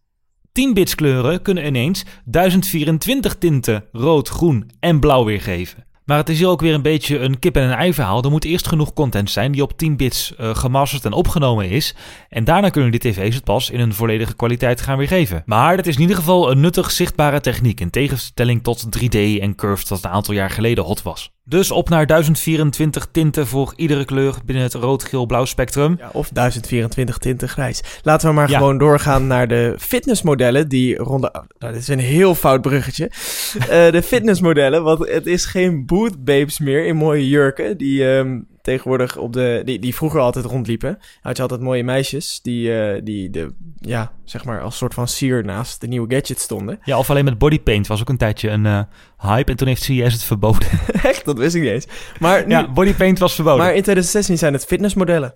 [0.54, 5.84] 10 bits kleuren kunnen ineens 1024 tinten rood, groen en blauw weergeven.
[6.04, 8.22] Maar het is hier ook weer een beetje een kip en een ei verhaal.
[8.22, 11.94] Er moet eerst genoeg content zijn die op 10 bits eh, gemasterd en opgenomen is.
[12.28, 15.42] En daarna kunnen die tv's het pas in een volledige kwaliteit gaan weergeven.
[15.46, 17.80] Maar dat is in ieder geval een nuttig zichtbare techniek.
[17.80, 21.33] In tegenstelling tot 3D en curves dat een aantal jaar geleden hot was.
[21.46, 25.96] Dus op naar 1024 tinten voor iedere kleur binnen het rood-geel-blauw spectrum.
[25.98, 27.80] Ja, of 1024 tinten grijs.
[28.02, 28.58] Laten we maar Ja.
[28.58, 31.42] gewoon doorgaan naar de fitnessmodellen die rond de...
[31.58, 33.10] Nou, dit is een heel fout bruggetje.
[33.58, 39.16] Eh, de fitnessmodellen, want het is geen bootbabes meer in mooie jurken die ehm, tegenwoordig
[39.16, 39.62] op de...
[39.64, 40.98] Die, die vroeger altijd rondliepen.
[41.20, 45.08] Had je altijd mooie meisjes die, eh, die de, ja, zeg maar als soort van
[45.08, 46.78] sier naast de nieuwe gadget stonden.
[46.84, 48.80] Ja, of alleen met bodypaint was ook een tijdje een eh,
[49.18, 49.50] hype.
[49.50, 50.68] En toen heeft CES het verboden.
[51.02, 51.86] Echt, dat wist ik niet eens.
[52.20, 53.58] Maar, nu, ja, bodypaint was verboden.
[53.58, 55.34] maar in 2016 zijn het fitnessmodellen.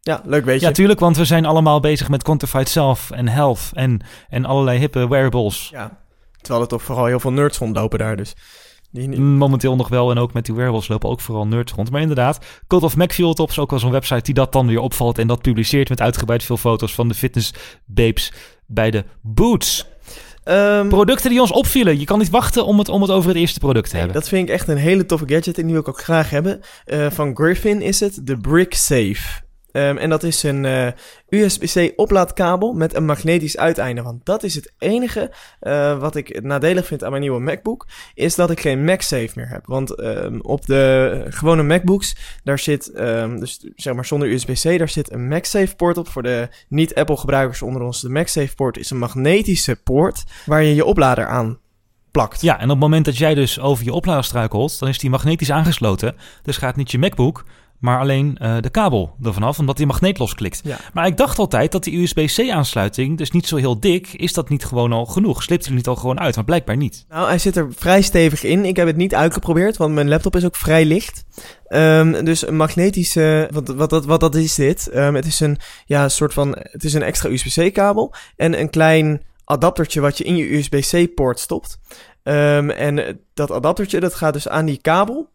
[0.00, 0.66] Ja, leuk weet je.
[0.66, 4.78] Ja, tuurlijk, want we zijn allemaal bezig met quantified self en health en, en allerlei
[4.78, 5.68] hippe wearables.
[5.72, 5.98] Ja.
[6.40, 8.34] Terwijl er toch vooral heel veel nerds rondlopen daar, dus...
[8.90, 11.90] Die, die- Momenteel nog wel en ook met die wearables lopen ook vooral nerds rond.
[11.90, 14.66] Maar inderdaad, Cult of Mac Fuel Top is ook wel zo'n website die dat dan
[14.66, 17.52] weer opvalt en dat publiceert met uitgebreid veel foto's van de fitness
[17.86, 18.32] babes
[18.66, 19.86] bij de boots.
[20.44, 21.98] Ehm, Producten die ons opvielen.
[21.98, 24.14] Je kan niet wachten om het, om het over het eerste product te hebben.
[24.14, 26.60] dat vind ik echt een hele toffe gadget en die wil ik ook graag hebben.
[26.84, 29.46] Eh, van Griffin is het, de Brick Safe.
[29.78, 30.86] Ehm, en dat is een eh,
[31.28, 34.02] USB-C oplaadkabel met een magnetisch uiteinde.
[34.02, 37.86] Want dat is het enige eh, wat ik nadelig vind aan mijn nieuwe MacBook.
[38.14, 39.66] Is dat ik geen MagSafe meer heb.
[39.66, 44.88] Want ehm, op de gewone MacBooks, daar zit, ehm, dus zeg maar zonder USB-C, daar
[44.88, 46.08] zit een MagSafe poort op.
[46.08, 50.74] Voor de niet-Apple gebruikers onder ons, de MagSafe poort is een magnetische poort waar je
[50.74, 51.58] je oplader aan
[52.10, 52.40] plakt.
[52.40, 55.10] Ja, en op het moment dat jij dus over je oplader struikelt, dan is die
[55.10, 56.16] magnetisch aangesloten.
[56.42, 57.44] Dus gaat niet je MacBook,
[57.78, 60.60] maar alleen eh, de kabel ervan af, omdat die magneet losklikt.
[60.64, 60.76] Ja.
[60.92, 64.64] Maar ik dacht altijd dat die USB-C-aansluiting, dus niet zo heel dik, is dat niet
[64.64, 65.42] gewoon al genoeg?
[65.42, 66.34] Slipt hij er niet al gewoon uit?
[66.34, 67.04] Maar blijkbaar niet.
[67.08, 68.64] Nou, hij zit er vrij stevig in.
[68.64, 71.24] Ik heb het niet uitgeprobeerd, want mijn laptop is ook vrij licht.
[71.64, 73.48] Ehm, dus een magnetische...
[73.52, 74.88] Wat, wat, wat, wat dat is dit?
[74.88, 76.56] Ehm, het is een ja, soort van...
[76.58, 81.78] Het is een extra USB-C-kabel en een klein adaptertje wat je in je USB-C-poort stopt.
[82.22, 85.30] Ehm, en dat adaptertje, dat gaat dus aan die kabel,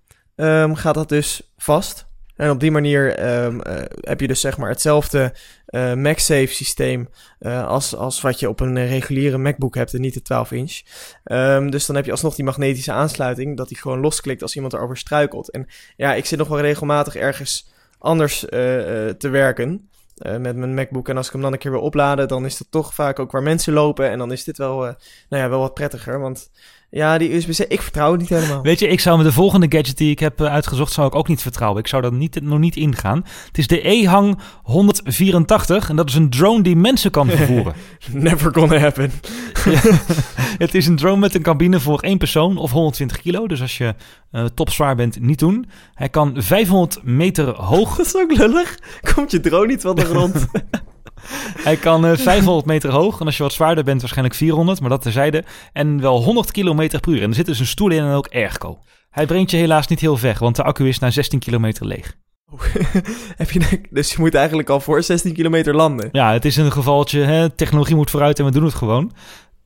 [0.73, 2.11] gaat dat dus vast.
[2.35, 5.33] En op die manier ehm, eh, heb je dus zeg maar hetzelfde
[5.65, 10.13] eh MagSafe systeem eh, als, als wat je op een reguliere MacBook hebt en niet
[10.13, 10.81] de 12 inch.
[11.23, 14.73] Ehm, dus dan heb je alsnog die magnetische aansluiting, dat die gewoon losklikt als iemand
[14.73, 15.49] erover struikelt.
[15.49, 18.39] En ja, ik zit nog wel regelmatig ergens anders
[19.17, 21.09] te werken met mijn MacBook.
[21.09, 23.31] En als ik hem dan een keer wil opladen, dan is dat toch vaak ook
[23.31, 24.09] waar mensen lopen.
[24.09, 24.95] En dan is dit wel, nou
[25.43, 26.19] ja, wel wat prettiger.
[26.19, 26.49] Want
[26.93, 28.61] ja, die USB-C, ik vertrouw het niet helemaal.
[28.61, 31.15] Weet je, ik zou met de volgende gadget die ik heb eh, uitgezocht, zou ik
[31.15, 31.79] ook niet vertrouwen.
[31.79, 33.25] Ik zou daar niet, nog niet ingaan.
[33.47, 37.73] Het is de E-Hang 184 en dat is een drone die mensen kan vervoeren.
[38.11, 39.11] Never gonna happen.
[40.65, 43.47] het is een drone met een cabine voor één persoon of 120 kilo.
[43.47, 43.95] Dus als je
[44.31, 45.65] eh topzwaar bent, niet doen.
[45.93, 47.95] Hij kan 500 meter hoog.
[47.95, 48.79] Dat is ook lullig.
[49.13, 50.45] Komt je drone niet van de grond?
[51.67, 54.89] Hij kan eh, 500 meter hoog en als je wat zwaarder bent waarschijnlijk 400, maar
[54.89, 55.43] dat terzijde.
[55.73, 57.21] En wel 100 kilometer per uur.
[57.21, 58.79] En er zit dus een stoel in en ook airco.
[59.09, 62.17] Hij brengt je helaas niet heel ver, want de accu is na 16 kilometer leeg.
[63.37, 66.09] Heb je, dus je moet eigenlijk al voor 16 kilometer landen.
[66.11, 69.11] Ja, het is een gevaltje, hè, technologie moet vooruit en we doen het gewoon.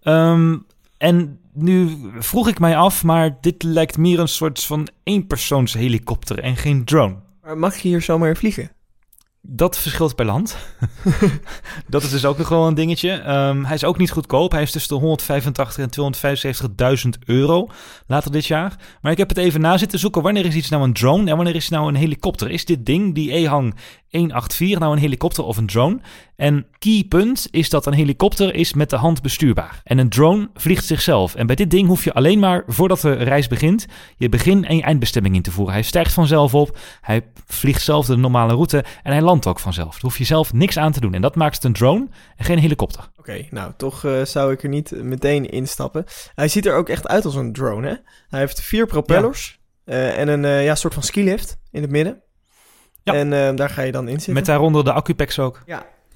[0.02, 0.58] Ehm,
[0.98, 6.40] en nu vroeg ik mij af, maar dit lijkt meer een soort van eenpersoons helikopter
[6.40, 7.16] en geen drone.
[7.42, 8.72] Maar mag je hier zomaar vliegen?
[9.42, 10.58] Dat verschilt per land.
[11.88, 13.12] dat is dus ook nog wel een dingetje.
[13.12, 14.52] Ehm, hij is ook niet goedkoop.
[14.52, 17.70] Hij is tussen de 185 en 275.000 euro
[18.08, 18.76] later dit jaar.
[19.02, 20.22] Maar ik heb het even na zitten zoeken.
[20.22, 22.50] Wanneer is iets nou een drone en wanneer is het nou een helikopter?
[22.50, 23.76] Is dit ding, die EHang
[24.10, 26.00] 184, nou een helikopter of een drone?
[26.36, 29.82] En key punt is dat een helikopter is met de hand bestuurbaar.
[29.84, 31.36] En een drone vliegt zichzelf.
[31.36, 33.86] En bij dit ding hoef je alleen maar, voordat de reis begint,
[34.18, 35.74] je begin- en je eindbestemming in te voeren.
[35.74, 39.92] Hij stijgt vanzelf op, hij vliegt zelf de normale route en hij landt ook vanzelf.
[39.92, 41.14] Daar hoef je zelf niks aan te doen.
[41.14, 43.10] En dat maakt het een drone en geen helikopter.
[43.18, 46.06] Oké, nou toch eh, zou ik er niet meteen instappen.
[46.36, 47.96] Hij ziet er ook echt uit als een drone, hè?
[48.30, 52.22] Hij heeft vier propellers eh, en een eh, ja, soort van skilift in het midden.
[53.08, 53.14] Ja.
[53.14, 54.34] En eh, daar ga je dan in zitten.
[54.34, 55.62] Met daaronder de accupacks ook.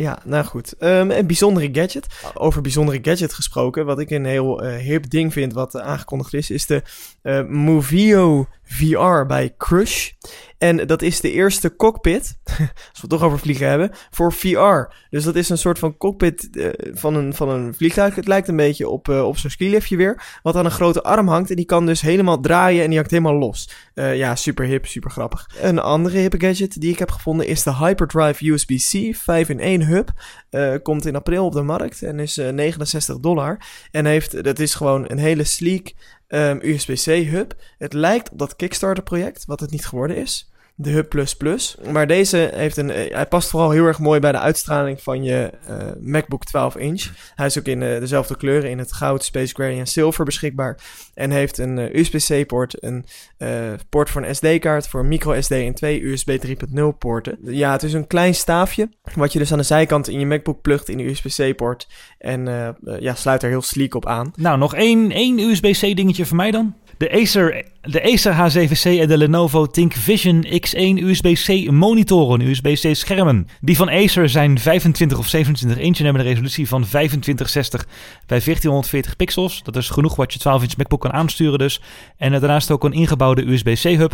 [0.02, 0.74] Ja, nou goed.
[0.78, 2.08] Ehm, een bijzondere gadget.
[2.34, 3.86] Over bijzondere gadget gesproken.
[3.86, 6.82] Wat ik een heel eh, hip ding vind wat eh, aangekondigd is, is de
[7.22, 10.12] eh, Movio VR bij Crush.
[10.58, 12.58] En dat is de eerste cockpit, als
[12.92, 14.94] we het toch over vliegen hebben, voor VR.
[15.10, 18.16] Dus dat is een soort van cockpit eh, van, een, van een vliegtuig.
[18.16, 20.40] Het lijkt een beetje op, eh, op zo'n skiliftje weer.
[20.44, 21.50] Wat aan een grote arm hangt.
[21.50, 23.70] En die kan dus helemaal draaien en die hangt helemaal los.
[23.94, 25.50] Eh, ja, super hip, super grappig.
[25.62, 30.10] Een andere hippe gadget die ik heb gevonden is de Hyperdrive USB-C 5-in-1 hub.
[30.84, 33.58] Komt in april op de markt en is eh, 69 dollar.
[33.92, 35.94] En heeft, dat is gewoon een hele sleek
[36.32, 37.56] ehm, USB-C hub.
[37.78, 40.51] Het lijkt op dat Kickstarter project, wat het niet geworden is.
[40.82, 41.78] De Hub Plus Plus.
[41.92, 42.90] Maar deze heeft een.
[42.90, 46.76] eh, hij past vooral heel erg mooi bij de uitstraling van je eh, MacBook 12
[46.76, 47.10] inch.
[47.36, 50.78] Hij is ook in eh, dezelfde kleuren, in het goud, space gray en zilver beschikbaar.
[51.14, 53.06] En heeft een eh, USB-C-poort, een
[53.90, 57.38] poort voor een SD-kaart, voor een micro SD en twee USB 3.0 poorten.
[57.42, 60.62] Ja, het is een klein staafje, wat je dus aan de zijkant in je MacBook
[60.62, 61.88] plugt in de USB-C-poort.
[62.18, 64.32] En eh, eh, ja, sluit er heel sleek op aan.
[64.36, 66.76] Nou, nog één, één USB-C dingetje voor mij dan.
[67.02, 73.48] De Acer, de Acer H7C en de Lenovo ThinkVision X1 USB-C monitoren, USB-C schermen.
[73.62, 77.86] Die van Acer zijn 25 of 27 inch en hebben een resolutie van 2560
[78.28, 79.64] bij 1440 pixels.
[79.64, 81.82] Dat is genoeg wat je 12 inch MacBook kan aansturen dus.
[82.18, 84.14] En daarnaast ook een ingebouwde USB-C hub.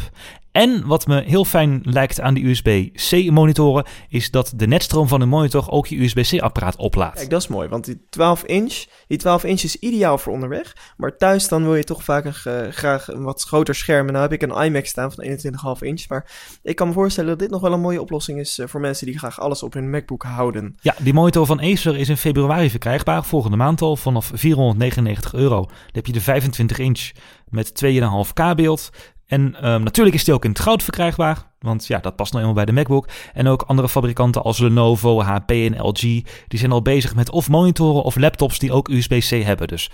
[0.57, 5.19] En wat me heel fijn lijkt aan die USB-C monitoren is dat de netstroom van
[5.19, 7.15] de monitor ook je USB-C apparaat oplaadt.
[7.15, 10.75] Kijk, dat is mooi, want die 12 inch, die 12 inch is ideaal voor onderweg.
[10.97, 14.07] Maar thuis dan wil je toch vaak een, eh, graag een wat groter scherm.
[14.07, 16.07] En nou heb ik een iMac staan van 21,5 inch.
[16.09, 16.31] Maar
[16.63, 19.05] ik kan me voorstellen dat dit nog wel een mooie oplossing is eh, voor mensen
[19.05, 20.75] die graag alles op hun MacBook houden.
[20.81, 25.61] Ja, die monitor van Acer is in februari verkrijgbaar, volgende maand al, vanaf 499 euro.
[25.61, 27.11] Dan heb je de 25 inch
[27.49, 28.89] met 2,5K beeld.
[29.27, 32.45] En ehm, natuurlijk is die ook in het goud verkrijgbaar, want ja, dat past nou
[32.45, 33.07] eenmaal bij de MacBook.
[33.33, 36.01] En ook andere fabrikanten als Lenovo, HP en LG,
[36.47, 39.67] die zijn al bezig met of monitoren of laptops die ook USB-C hebben.
[39.67, 39.89] Dus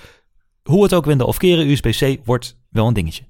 [0.63, 3.24] hoe het ook wenden of keren, USB-C wordt wel een dingetje.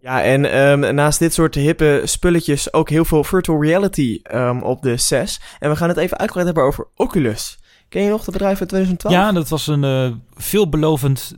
[0.00, 4.82] Ja, en ehm, naast dit soort hippe spulletjes ook heel veel virtual reality ehm, op
[4.82, 5.40] de 6.
[5.58, 7.58] En we gaan het even uitgebreid hebben over Oculus.
[7.88, 9.14] Ken je nog het bedrijf uit 2012?
[9.14, 11.34] Ja, dat was een eh, veelbelovend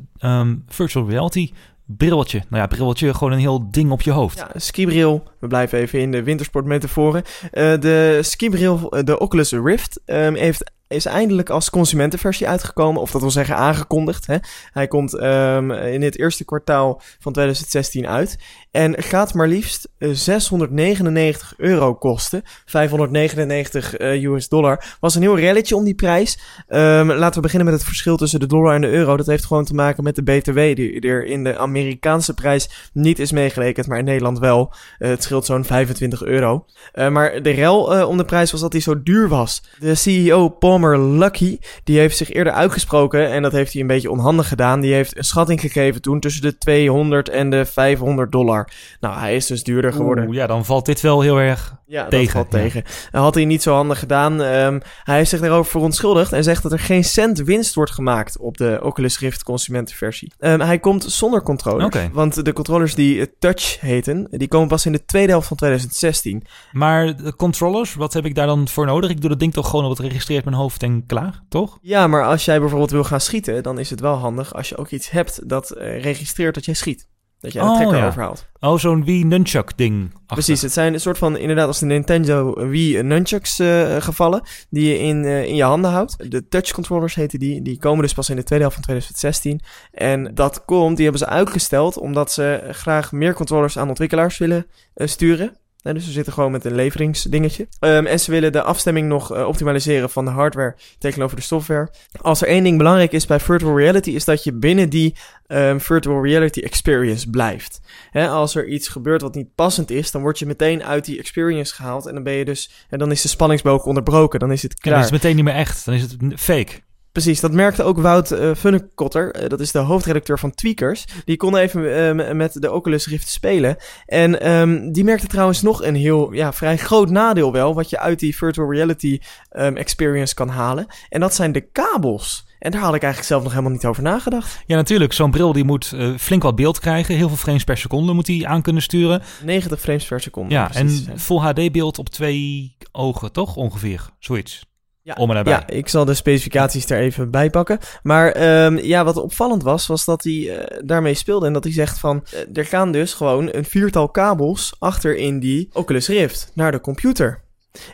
[0.68, 1.52] virtual reality
[1.86, 2.42] brilletje.
[2.48, 4.38] Nou ja, brilletje, gewoon een heel ding op je hoofd.
[4.38, 5.22] Ja, skibril.
[5.40, 7.22] We blijven even in de wintersportmetaforen.
[7.50, 13.00] Eh de skibril, eh, de Oculus Rift, ehm, heeft, is eindelijk als consumentenversie uitgekomen.
[13.00, 14.26] Of dat wil zeggen aangekondigd.
[14.26, 14.36] Hè.
[14.72, 18.38] Hij komt ehm, in het eerste kwartaal van 2016 uit.
[18.70, 22.42] En gaat maar liefst eh, 699 euro kosten.
[22.64, 24.96] 599 eh, US dollar.
[25.00, 26.38] Was een heel relletje om die prijs.
[26.68, 29.16] Ehm, laten we beginnen met het verschil tussen de dollar en de euro.
[29.16, 33.18] Dat heeft gewoon te maken met de BTW die er in de Amerikaanse prijs niet
[33.18, 34.72] is meegerekend, maar in Nederland wel.
[34.98, 36.64] Eh, het scheelt zo'n 25 euro.
[36.92, 39.62] Eh, maar de rel eh, om de prijs was dat hij zo duur was.
[39.78, 40.48] De CEO
[40.80, 44.80] Palmer Lucky, die heeft zich eerder uitgesproken en dat heeft hij een beetje onhandig gedaan.
[44.80, 48.68] Die heeft een schatting gegeven toen tussen de 200 en de 500 dollar.
[49.00, 50.26] Nou, hij is dus duurder geworden.
[50.26, 52.58] Oeh, ja, dan valt dit wel heel erg Ja, Tegen, dat valt ja.
[52.58, 52.82] tegen.
[53.10, 54.42] Dat had hij niet zo handig gedaan.
[54.42, 58.38] Ehm, hij heeft zich daarover verontschuldigd en zegt dat er geen cent winst wordt gemaakt
[58.38, 60.32] op de Oculus Rift consumentenversie.
[60.38, 64.92] Ehm, hij komt zonder controller, want de controllers die Touch heten, die komen pas in
[64.92, 66.44] de tweede helft van 2016.
[66.72, 69.10] Maar de controllers, wat heb ik daar dan voor nodig?
[69.10, 71.78] Ik doe dat ding toch gewoon op het registreert mijn hoofd en klaar, toch?
[71.82, 74.76] Ja, maar als jij bijvoorbeeld wil gaan schieten, dan is het wel handig als je
[74.76, 77.08] ook iets hebt dat eh, registreert dat jij schiet.
[77.40, 78.06] Dat je aan de Oh, trekker ja.
[78.06, 78.46] overhaalt.
[78.60, 80.12] Oh, zo'n Wii Nunchuck ding.
[80.26, 84.88] Precies, het zijn een soort van, inderdaad als de Nintendo Wii Nunchucks eh, gevallen, die
[84.88, 86.30] je in, eh, in je handen houdt.
[86.30, 89.60] De touch controllers heten die, die komen dus pas in de tweede helft van 2016.
[89.92, 94.66] En dat komt, die hebben ze uitgesteld, omdat ze graag meer controllers aan ontwikkelaars willen
[94.94, 95.56] sturen.
[95.86, 97.68] Eh, dus ze zitten gewoon met een leveringsdingetje.
[97.80, 101.88] Ehm, en ze willen de afstemming nog eh, optimaliseren van de hardware tegenover de software.
[102.20, 105.14] Als er één ding belangrijk is bij virtual reality, is dat je binnen die
[105.46, 107.80] ehm, virtual reality experience blijft.
[108.10, 111.18] Hè, als er iets gebeurt wat niet passend is, dan word je meteen uit die
[111.18, 112.06] experience gehaald.
[112.06, 114.40] En dan ben je dus, en dan is de spanningsboog onderbroken.
[114.40, 114.94] Dan is het klaar.
[114.94, 115.84] dan is het meteen niet meer echt.
[115.84, 116.72] Dan is het fake.
[117.16, 121.04] Precies, dat merkte ook Wout uh, Funnekotter, uh, dat is de hoofdredacteur van Tweakers.
[121.24, 123.76] Die kon even uh, met de Oculus Rift spelen.
[124.06, 127.98] En um, die merkte trouwens nog een heel, ja, vrij groot nadeel wel, wat je
[127.98, 129.18] uit die virtual reality
[129.50, 130.86] um, experience kan halen.
[131.08, 132.46] En dat zijn de kabels.
[132.58, 134.62] En daar had ik eigenlijk zelf nog helemaal niet over nagedacht.
[134.66, 135.12] Ja, natuurlijk.
[135.12, 137.14] Zo'n bril die moet uh, flink wat beeld krijgen.
[137.14, 139.22] Heel veel frames per seconde moet hij aan kunnen sturen.
[139.44, 140.54] 90 frames per seconde.
[140.54, 143.56] Ja, en full HD beeld op twee ogen, toch?
[143.56, 144.10] Ongeveer.
[144.18, 144.66] Zoiets.
[145.06, 145.52] Ja, om en nabij.
[145.52, 147.78] ja, ik zal de specificaties er even bij pakken.
[148.02, 151.46] Maar um, ja, wat opvallend was, was dat hij uh, daarmee speelde.
[151.46, 155.40] En dat hij zegt van, uh, er gaan dus gewoon een viertal kabels achter in
[155.40, 157.44] die Oculus Rift naar de computer.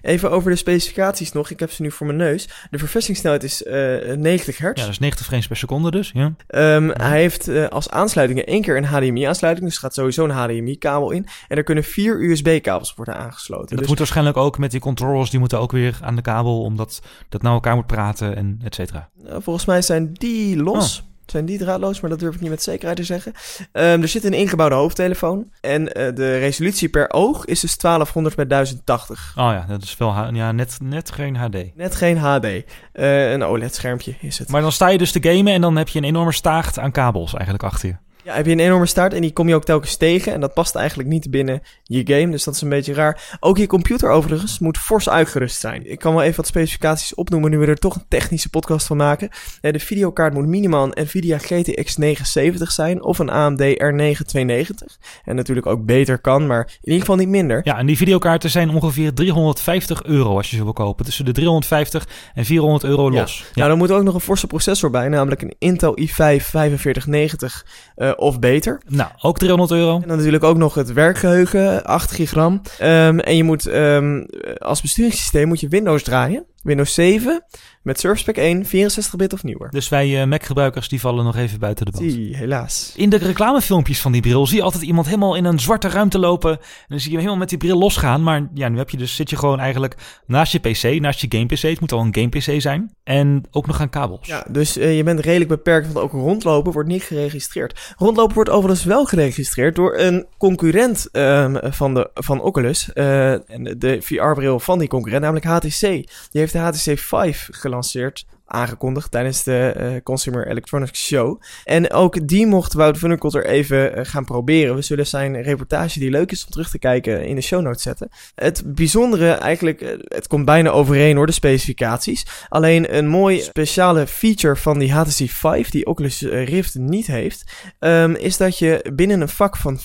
[0.00, 1.50] Even over de specificaties nog.
[1.50, 2.48] Ik heb ze nu voor mijn neus.
[2.70, 3.72] De verversingssnelheid is uh,
[4.16, 4.78] 90 hertz.
[4.78, 6.10] Ja, dat is 90 frames per seconde dus.
[6.14, 6.34] Ja.
[6.48, 9.66] Um, hij heeft uh, als aansluitingen één keer een HDMI-aansluiting.
[9.66, 11.26] Dus er gaat sowieso een HDMI-kabel in.
[11.48, 13.60] En er kunnen vier USB-kabels worden aangesloten.
[13.62, 15.30] En dat dus moet waarschijnlijk ook met die controllers.
[15.30, 16.62] Die moeten ook weer aan de kabel.
[16.62, 19.08] Omdat dat naar elkaar moet praten en et cetera.
[19.24, 21.00] Uh, volgens mij zijn die los.
[21.00, 21.11] Oh.
[21.26, 23.32] Zijn die draadloos, maar dat durf ik niet met zekerheid te zeggen.
[23.72, 25.50] Um, er zit een ingebouwde hoofdtelefoon.
[25.60, 29.34] En uh, de resolutie per oog is dus 1200 bij 1080.
[29.36, 31.76] Oh ja, dat is wel ja, net, net geen HD.
[31.76, 32.44] Net geen HD.
[32.44, 34.48] Uh, een OLED-schermpje is het.
[34.48, 36.92] Maar dan sta je dus te gamen en dan heb je een enorme staart aan
[36.92, 37.94] kabels eigenlijk achter je.
[38.24, 40.32] Ja, heb je een enorme start en die kom je ook telkens tegen.
[40.32, 43.36] En dat past eigenlijk niet binnen je game, dus dat is een beetje raar.
[43.40, 45.90] Ook je computer overigens moet fors uitgerust zijn.
[45.90, 48.96] Ik kan wel even wat specificaties opnoemen nu we er toch een technische podcast van
[48.96, 49.28] maken.
[49.60, 54.98] De videokaart moet minimaal een Nvidia GTX 970 zijn of een AMD R9 290.
[55.24, 57.60] En natuurlijk ook beter kan, maar in ieder geval niet minder.
[57.64, 61.04] Ja, en die videokaarten zijn ongeveer 350 euro als je ze wil kopen.
[61.04, 63.38] Tussen de 350 en 400 euro los.
[63.38, 63.44] Ja.
[63.54, 67.66] Nou, dan moet ook nog een forse processor bij, namelijk een Intel i5 4590
[67.96, 68.80] uh, of beter.
[68.88, 69.94] Nou, ook 300 euro.
[69.94, 72.60] En dan natuurlijk ook nog het werkgeheugen, 8 gigram.
[72.82, 74.26] Um, en je moet um,
[74.58, 76.44] als besturingssysteem moet je Windows draaien.
[76.62, 77.44] Windows 7
[77.82, 79.70] met Surface Pack 1, 64-bit of nieuwer.
[79.70, 82.10] Dus wij uh, Mac-gebruikers die vallen nog even buiten de boot.
[82.10, 82.92] Zie, helaas.
[82.96, 86.18] In de reclamefilmpjes van die bril zie je altijd iemand helemaal in een zwarte ruimte
[86.18, 86.50] lopen.
[86.50, 88.22] En dan zie je hem helemaal met die bril losgaan.
[88.22, 89.96] Maar ja, nu heb je dus, zit je gewoon eigenlijk
[90.26, 91.62] naast je PC, naast je game-PC.
[91.62, 92.94] Het moet al een game-PC zijn.
[93.04, 94.26] En ook nog aan kabels.
[94.26, 97.94] Ja, dus uh, je bent redelijk beperkt, want ook rondlopen wordt niet geregistreerd.
[97.98, 102.90] Rondlopen wordt overigens wel geregistreerd door een concurrent um, van, de, van Oculus.
[102.94, 105.80] Uh, en de VR-bril van die concurrent, namelijk HTC.
[105.80, 111.40] Die heeft de HTC Vive gelanceerd aangekondigd tijdens de uh, Consumer Electronics Show.
[111.64, 114.74] En ook die mocht Wout Funnekotter even uh, gaan proberen.
[114.74, 117.82] We zullen zijn reportage, die leuk is om terug te kijken, in de show notes
[117.82, 118.08] zetten.
[118.34, 122.26] Het bijzondere, eigenlijk, uh, het komt bijna overeen hoor, de specificaties.
[122.48, 128.14] Alleen een mooi speciale feature van die HTC Vive, die Oculus Rift niet heeft, um,
[128.14, 129.84] is dat je binnen een vak van 4,5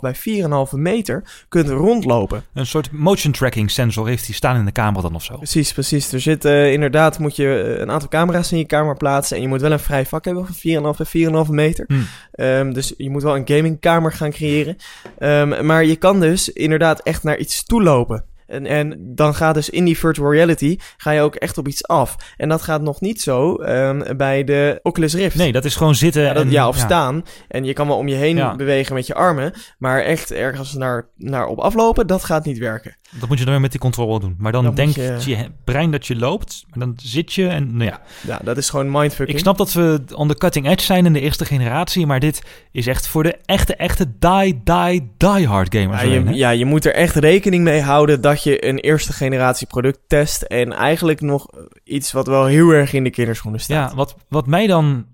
[0.00, 2.44] bij 4,5 meter kunt rondlopen.
[2.54, 5.36] Een soort motion tracking sensor heeft hij staan in de kamer dan of zo.
[5.36, 6.12] Precies, precies.
[6.12, 9.36] Er zit inderdaad, moet je een aantal camera's in je kamer plaatsen.
[9.36, 11.84] En je moet wel een vrij vak hebben van 4,5 bij 4,5 meter.
[11.86, 12.06] Hmm.
[12.34, 14.76] Um, dus je moet wel een gamingkamer gaan creëren.
[15.18, 18.24] Um, maar je kan dus inderdaad echt naar iets toe lopen.
[18.46, 21.86] En, en dan gaat dus in die virtual reality ga je ook echt op iets
[21.86, 22.16] af.
[22.36, 25.36] En dat gaat nog niet zo um, bij de Oculus Rift.
[25.36, 26.22] Nee, dat is gewoon zitten.
[26.22, 26.84] Ja, dat, en, ja of ja.
[26.84, 27.24] staan.
[27.48, 28.56] En je kan wel om je heen Ja.
[28.56, 29.52] bewegen met je armen.
[29.78, 32.96] Maar echt ergens naar, naar op aflopen, dat gaat niet werken.
[33.10, 34.34] Dat moet je dan weer met die controle doen.
[34.38, 35.36] Maar dan denkt je- je...
[35.64, 38.00] brein dat je loopt, maar dan zit je en nou ja.
[38.26, 39.28] Ja, dat is gewoon mindfucking.
[39.28, 42.42] Ik snap dat we on the cutting edge zijn in de eerste generatie, maar dit
[42.72, 46.00] is echt voor de echte, echte die, die, die hard gamers.
[46.00, 49.12] Ja alleen, je, ja, je moet er echt rekening mee houden dat je een eerste
[49.12, 50.42] generatie product test.
[50.42, 51.46] En eigenlijk nog
[51.84, 53.90] iets wat wel heel erg in de kinderschoenen staat.
[53.90, 55.06] Ja, wat, wat mij dan...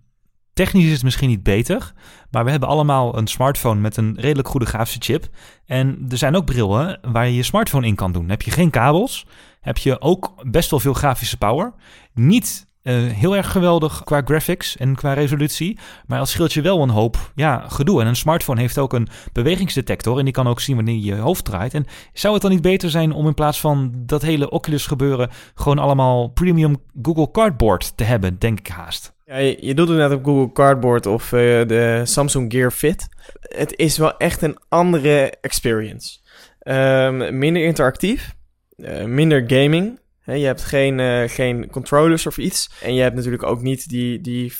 [0.52, 1.92] Technisch is het misschien niet beter,
[2.30, 5.28] maar we hebben allemaal een smartphone met een redelijk goede grafische chip.
[5.66, 8.28] En er zijn ook brillen waar je je smartphone in kan doen.
[8.28, 9.26] Heb je geen kabels,
[9.60, 11.74] heb je ook best wel veel grafische power.
[12.14, 16.82] Niet eh, heel erg geweldig qua graphics en qua resolutie, maar dat scheelt je wel
[16.82, 18.00] een hoop ja, gedoe.
[18.00, 21.44] En een smartphone heeft ook een bewegingsdetector en die kan ook zien wanneer je hoofd
[21.44, 21.74] draait.
[21.74, 25.30] En zou het dan niet beter zijn om in plaats van dat hele Oculus gebeuren
[25.54, 29.16] gewoon allemaal premium Google Cardboard te hebben, denk ik haast.
[29.24, 33.08] Ja, je, doet het net op Google Cardboard of eh, de Samsung Gear Fit.
[33.40, 36.18] het is wel echt een andere experience.
[36.58, 38.34] Ehm, minder interactief,
[38.76, 40.00] uh, minder gaming.
[40.36, 42.70] Je hebt geen, uh, geen controllers of iets.
[42.82, 44.56] En je hebt natuurlijk ook niet die, die 4,5,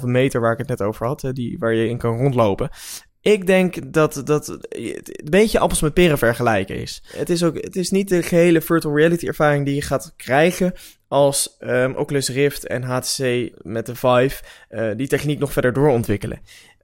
[0.00, 2.70] 4,5 meter waar ik het net over had, hè, die, waar je in kan rondlopen.
[3.20, 7.02] Ik denk dat dat een beetje appels met peren vergelijken is.
[7.16, 10.72] Het is, ook, het is niet de gehele virtual reality ervaring die je gaat krijgen
[11.08, 16.40] als um, Oculus Rift en HTC met de Vive uh, die techniek nog verder doorontwikkelen.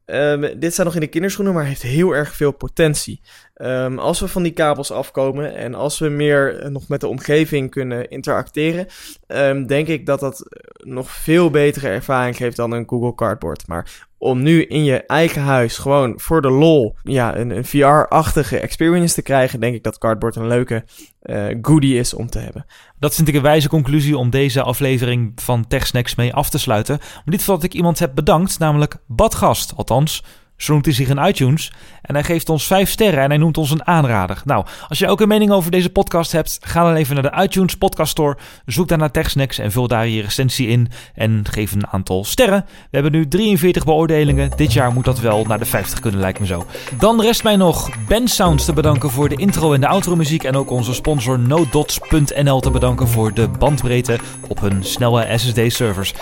[0.06, 3.20] Um, dit staat nog in de kinderschoenen, maar heeft heel erg veel potentie.
[3.56, 7.08] Um, als we van die kabels afkomen en als we meer uh, nog met de
[7.08, 8.86] omgeving kunnen interacteren,
[9.26, 13.66] um, denk ik dat dat nog veel betere ervaring geeft dan een Google Cardboard.
[13.66, 18.58] Maar om nu in je eigen huis gewoon voor de lol ja, een, een VR-achtige
[18.58, 20.84] experience te krijgen, denk ik dat Cardboard een leuke
[21.22, 22.66] uh, goodie is om te hebben.
[22.98, 26.96] Dat vind ik een wijze conclusie om deze aflevering van TechSnacks mee af te sluiten.
[26.98, 29.72] Maar niet voordat ik iemand heb bedankt, namelijk Badgast.
[29.76, 30.24] Althans,
[30.56, 31.72] zo noemt hij zich in iTunes.
[32.02, 34.42] En hij geeft ons 5 sterren en hij noemt ons een aanrader.
[34.44, 37.42] Nou, als je ook een mening over deze podcast hebt, ga dan even naar de
[37.42, 38.36] iTunes Podcast Store.
[38.66, 40.88] Zoek daar naar TechSnacks en vul daar je recensie in.
[41.14, 42.64] En geef een aantal sterren.
[42.66, 44.50] We hebben nu 43 beoordelingen.
[44.56, 46.66] Dit jaar moet dat wel naar de 50 kunnen, lijkt me zo.
[46.98, 50.44] Dan rest mij nog Ben Sounds te bedanken voor de intro en de outro muziek.
[50.44, 56.14] En ook onze sponsor NoDots.nl te bedanken voor de bandbreedte op hun snelle SSD-servers.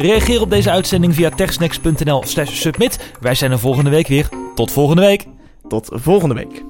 [0.00, 3.12] Reageer op deze uitzending via techsnacks.nl slash submit.
[3.20, 4.28] Wij zijn er volgende week weer.
[4.54, 5.24] Tot volgende week.
[5.68, 6.64] Tot volgende week.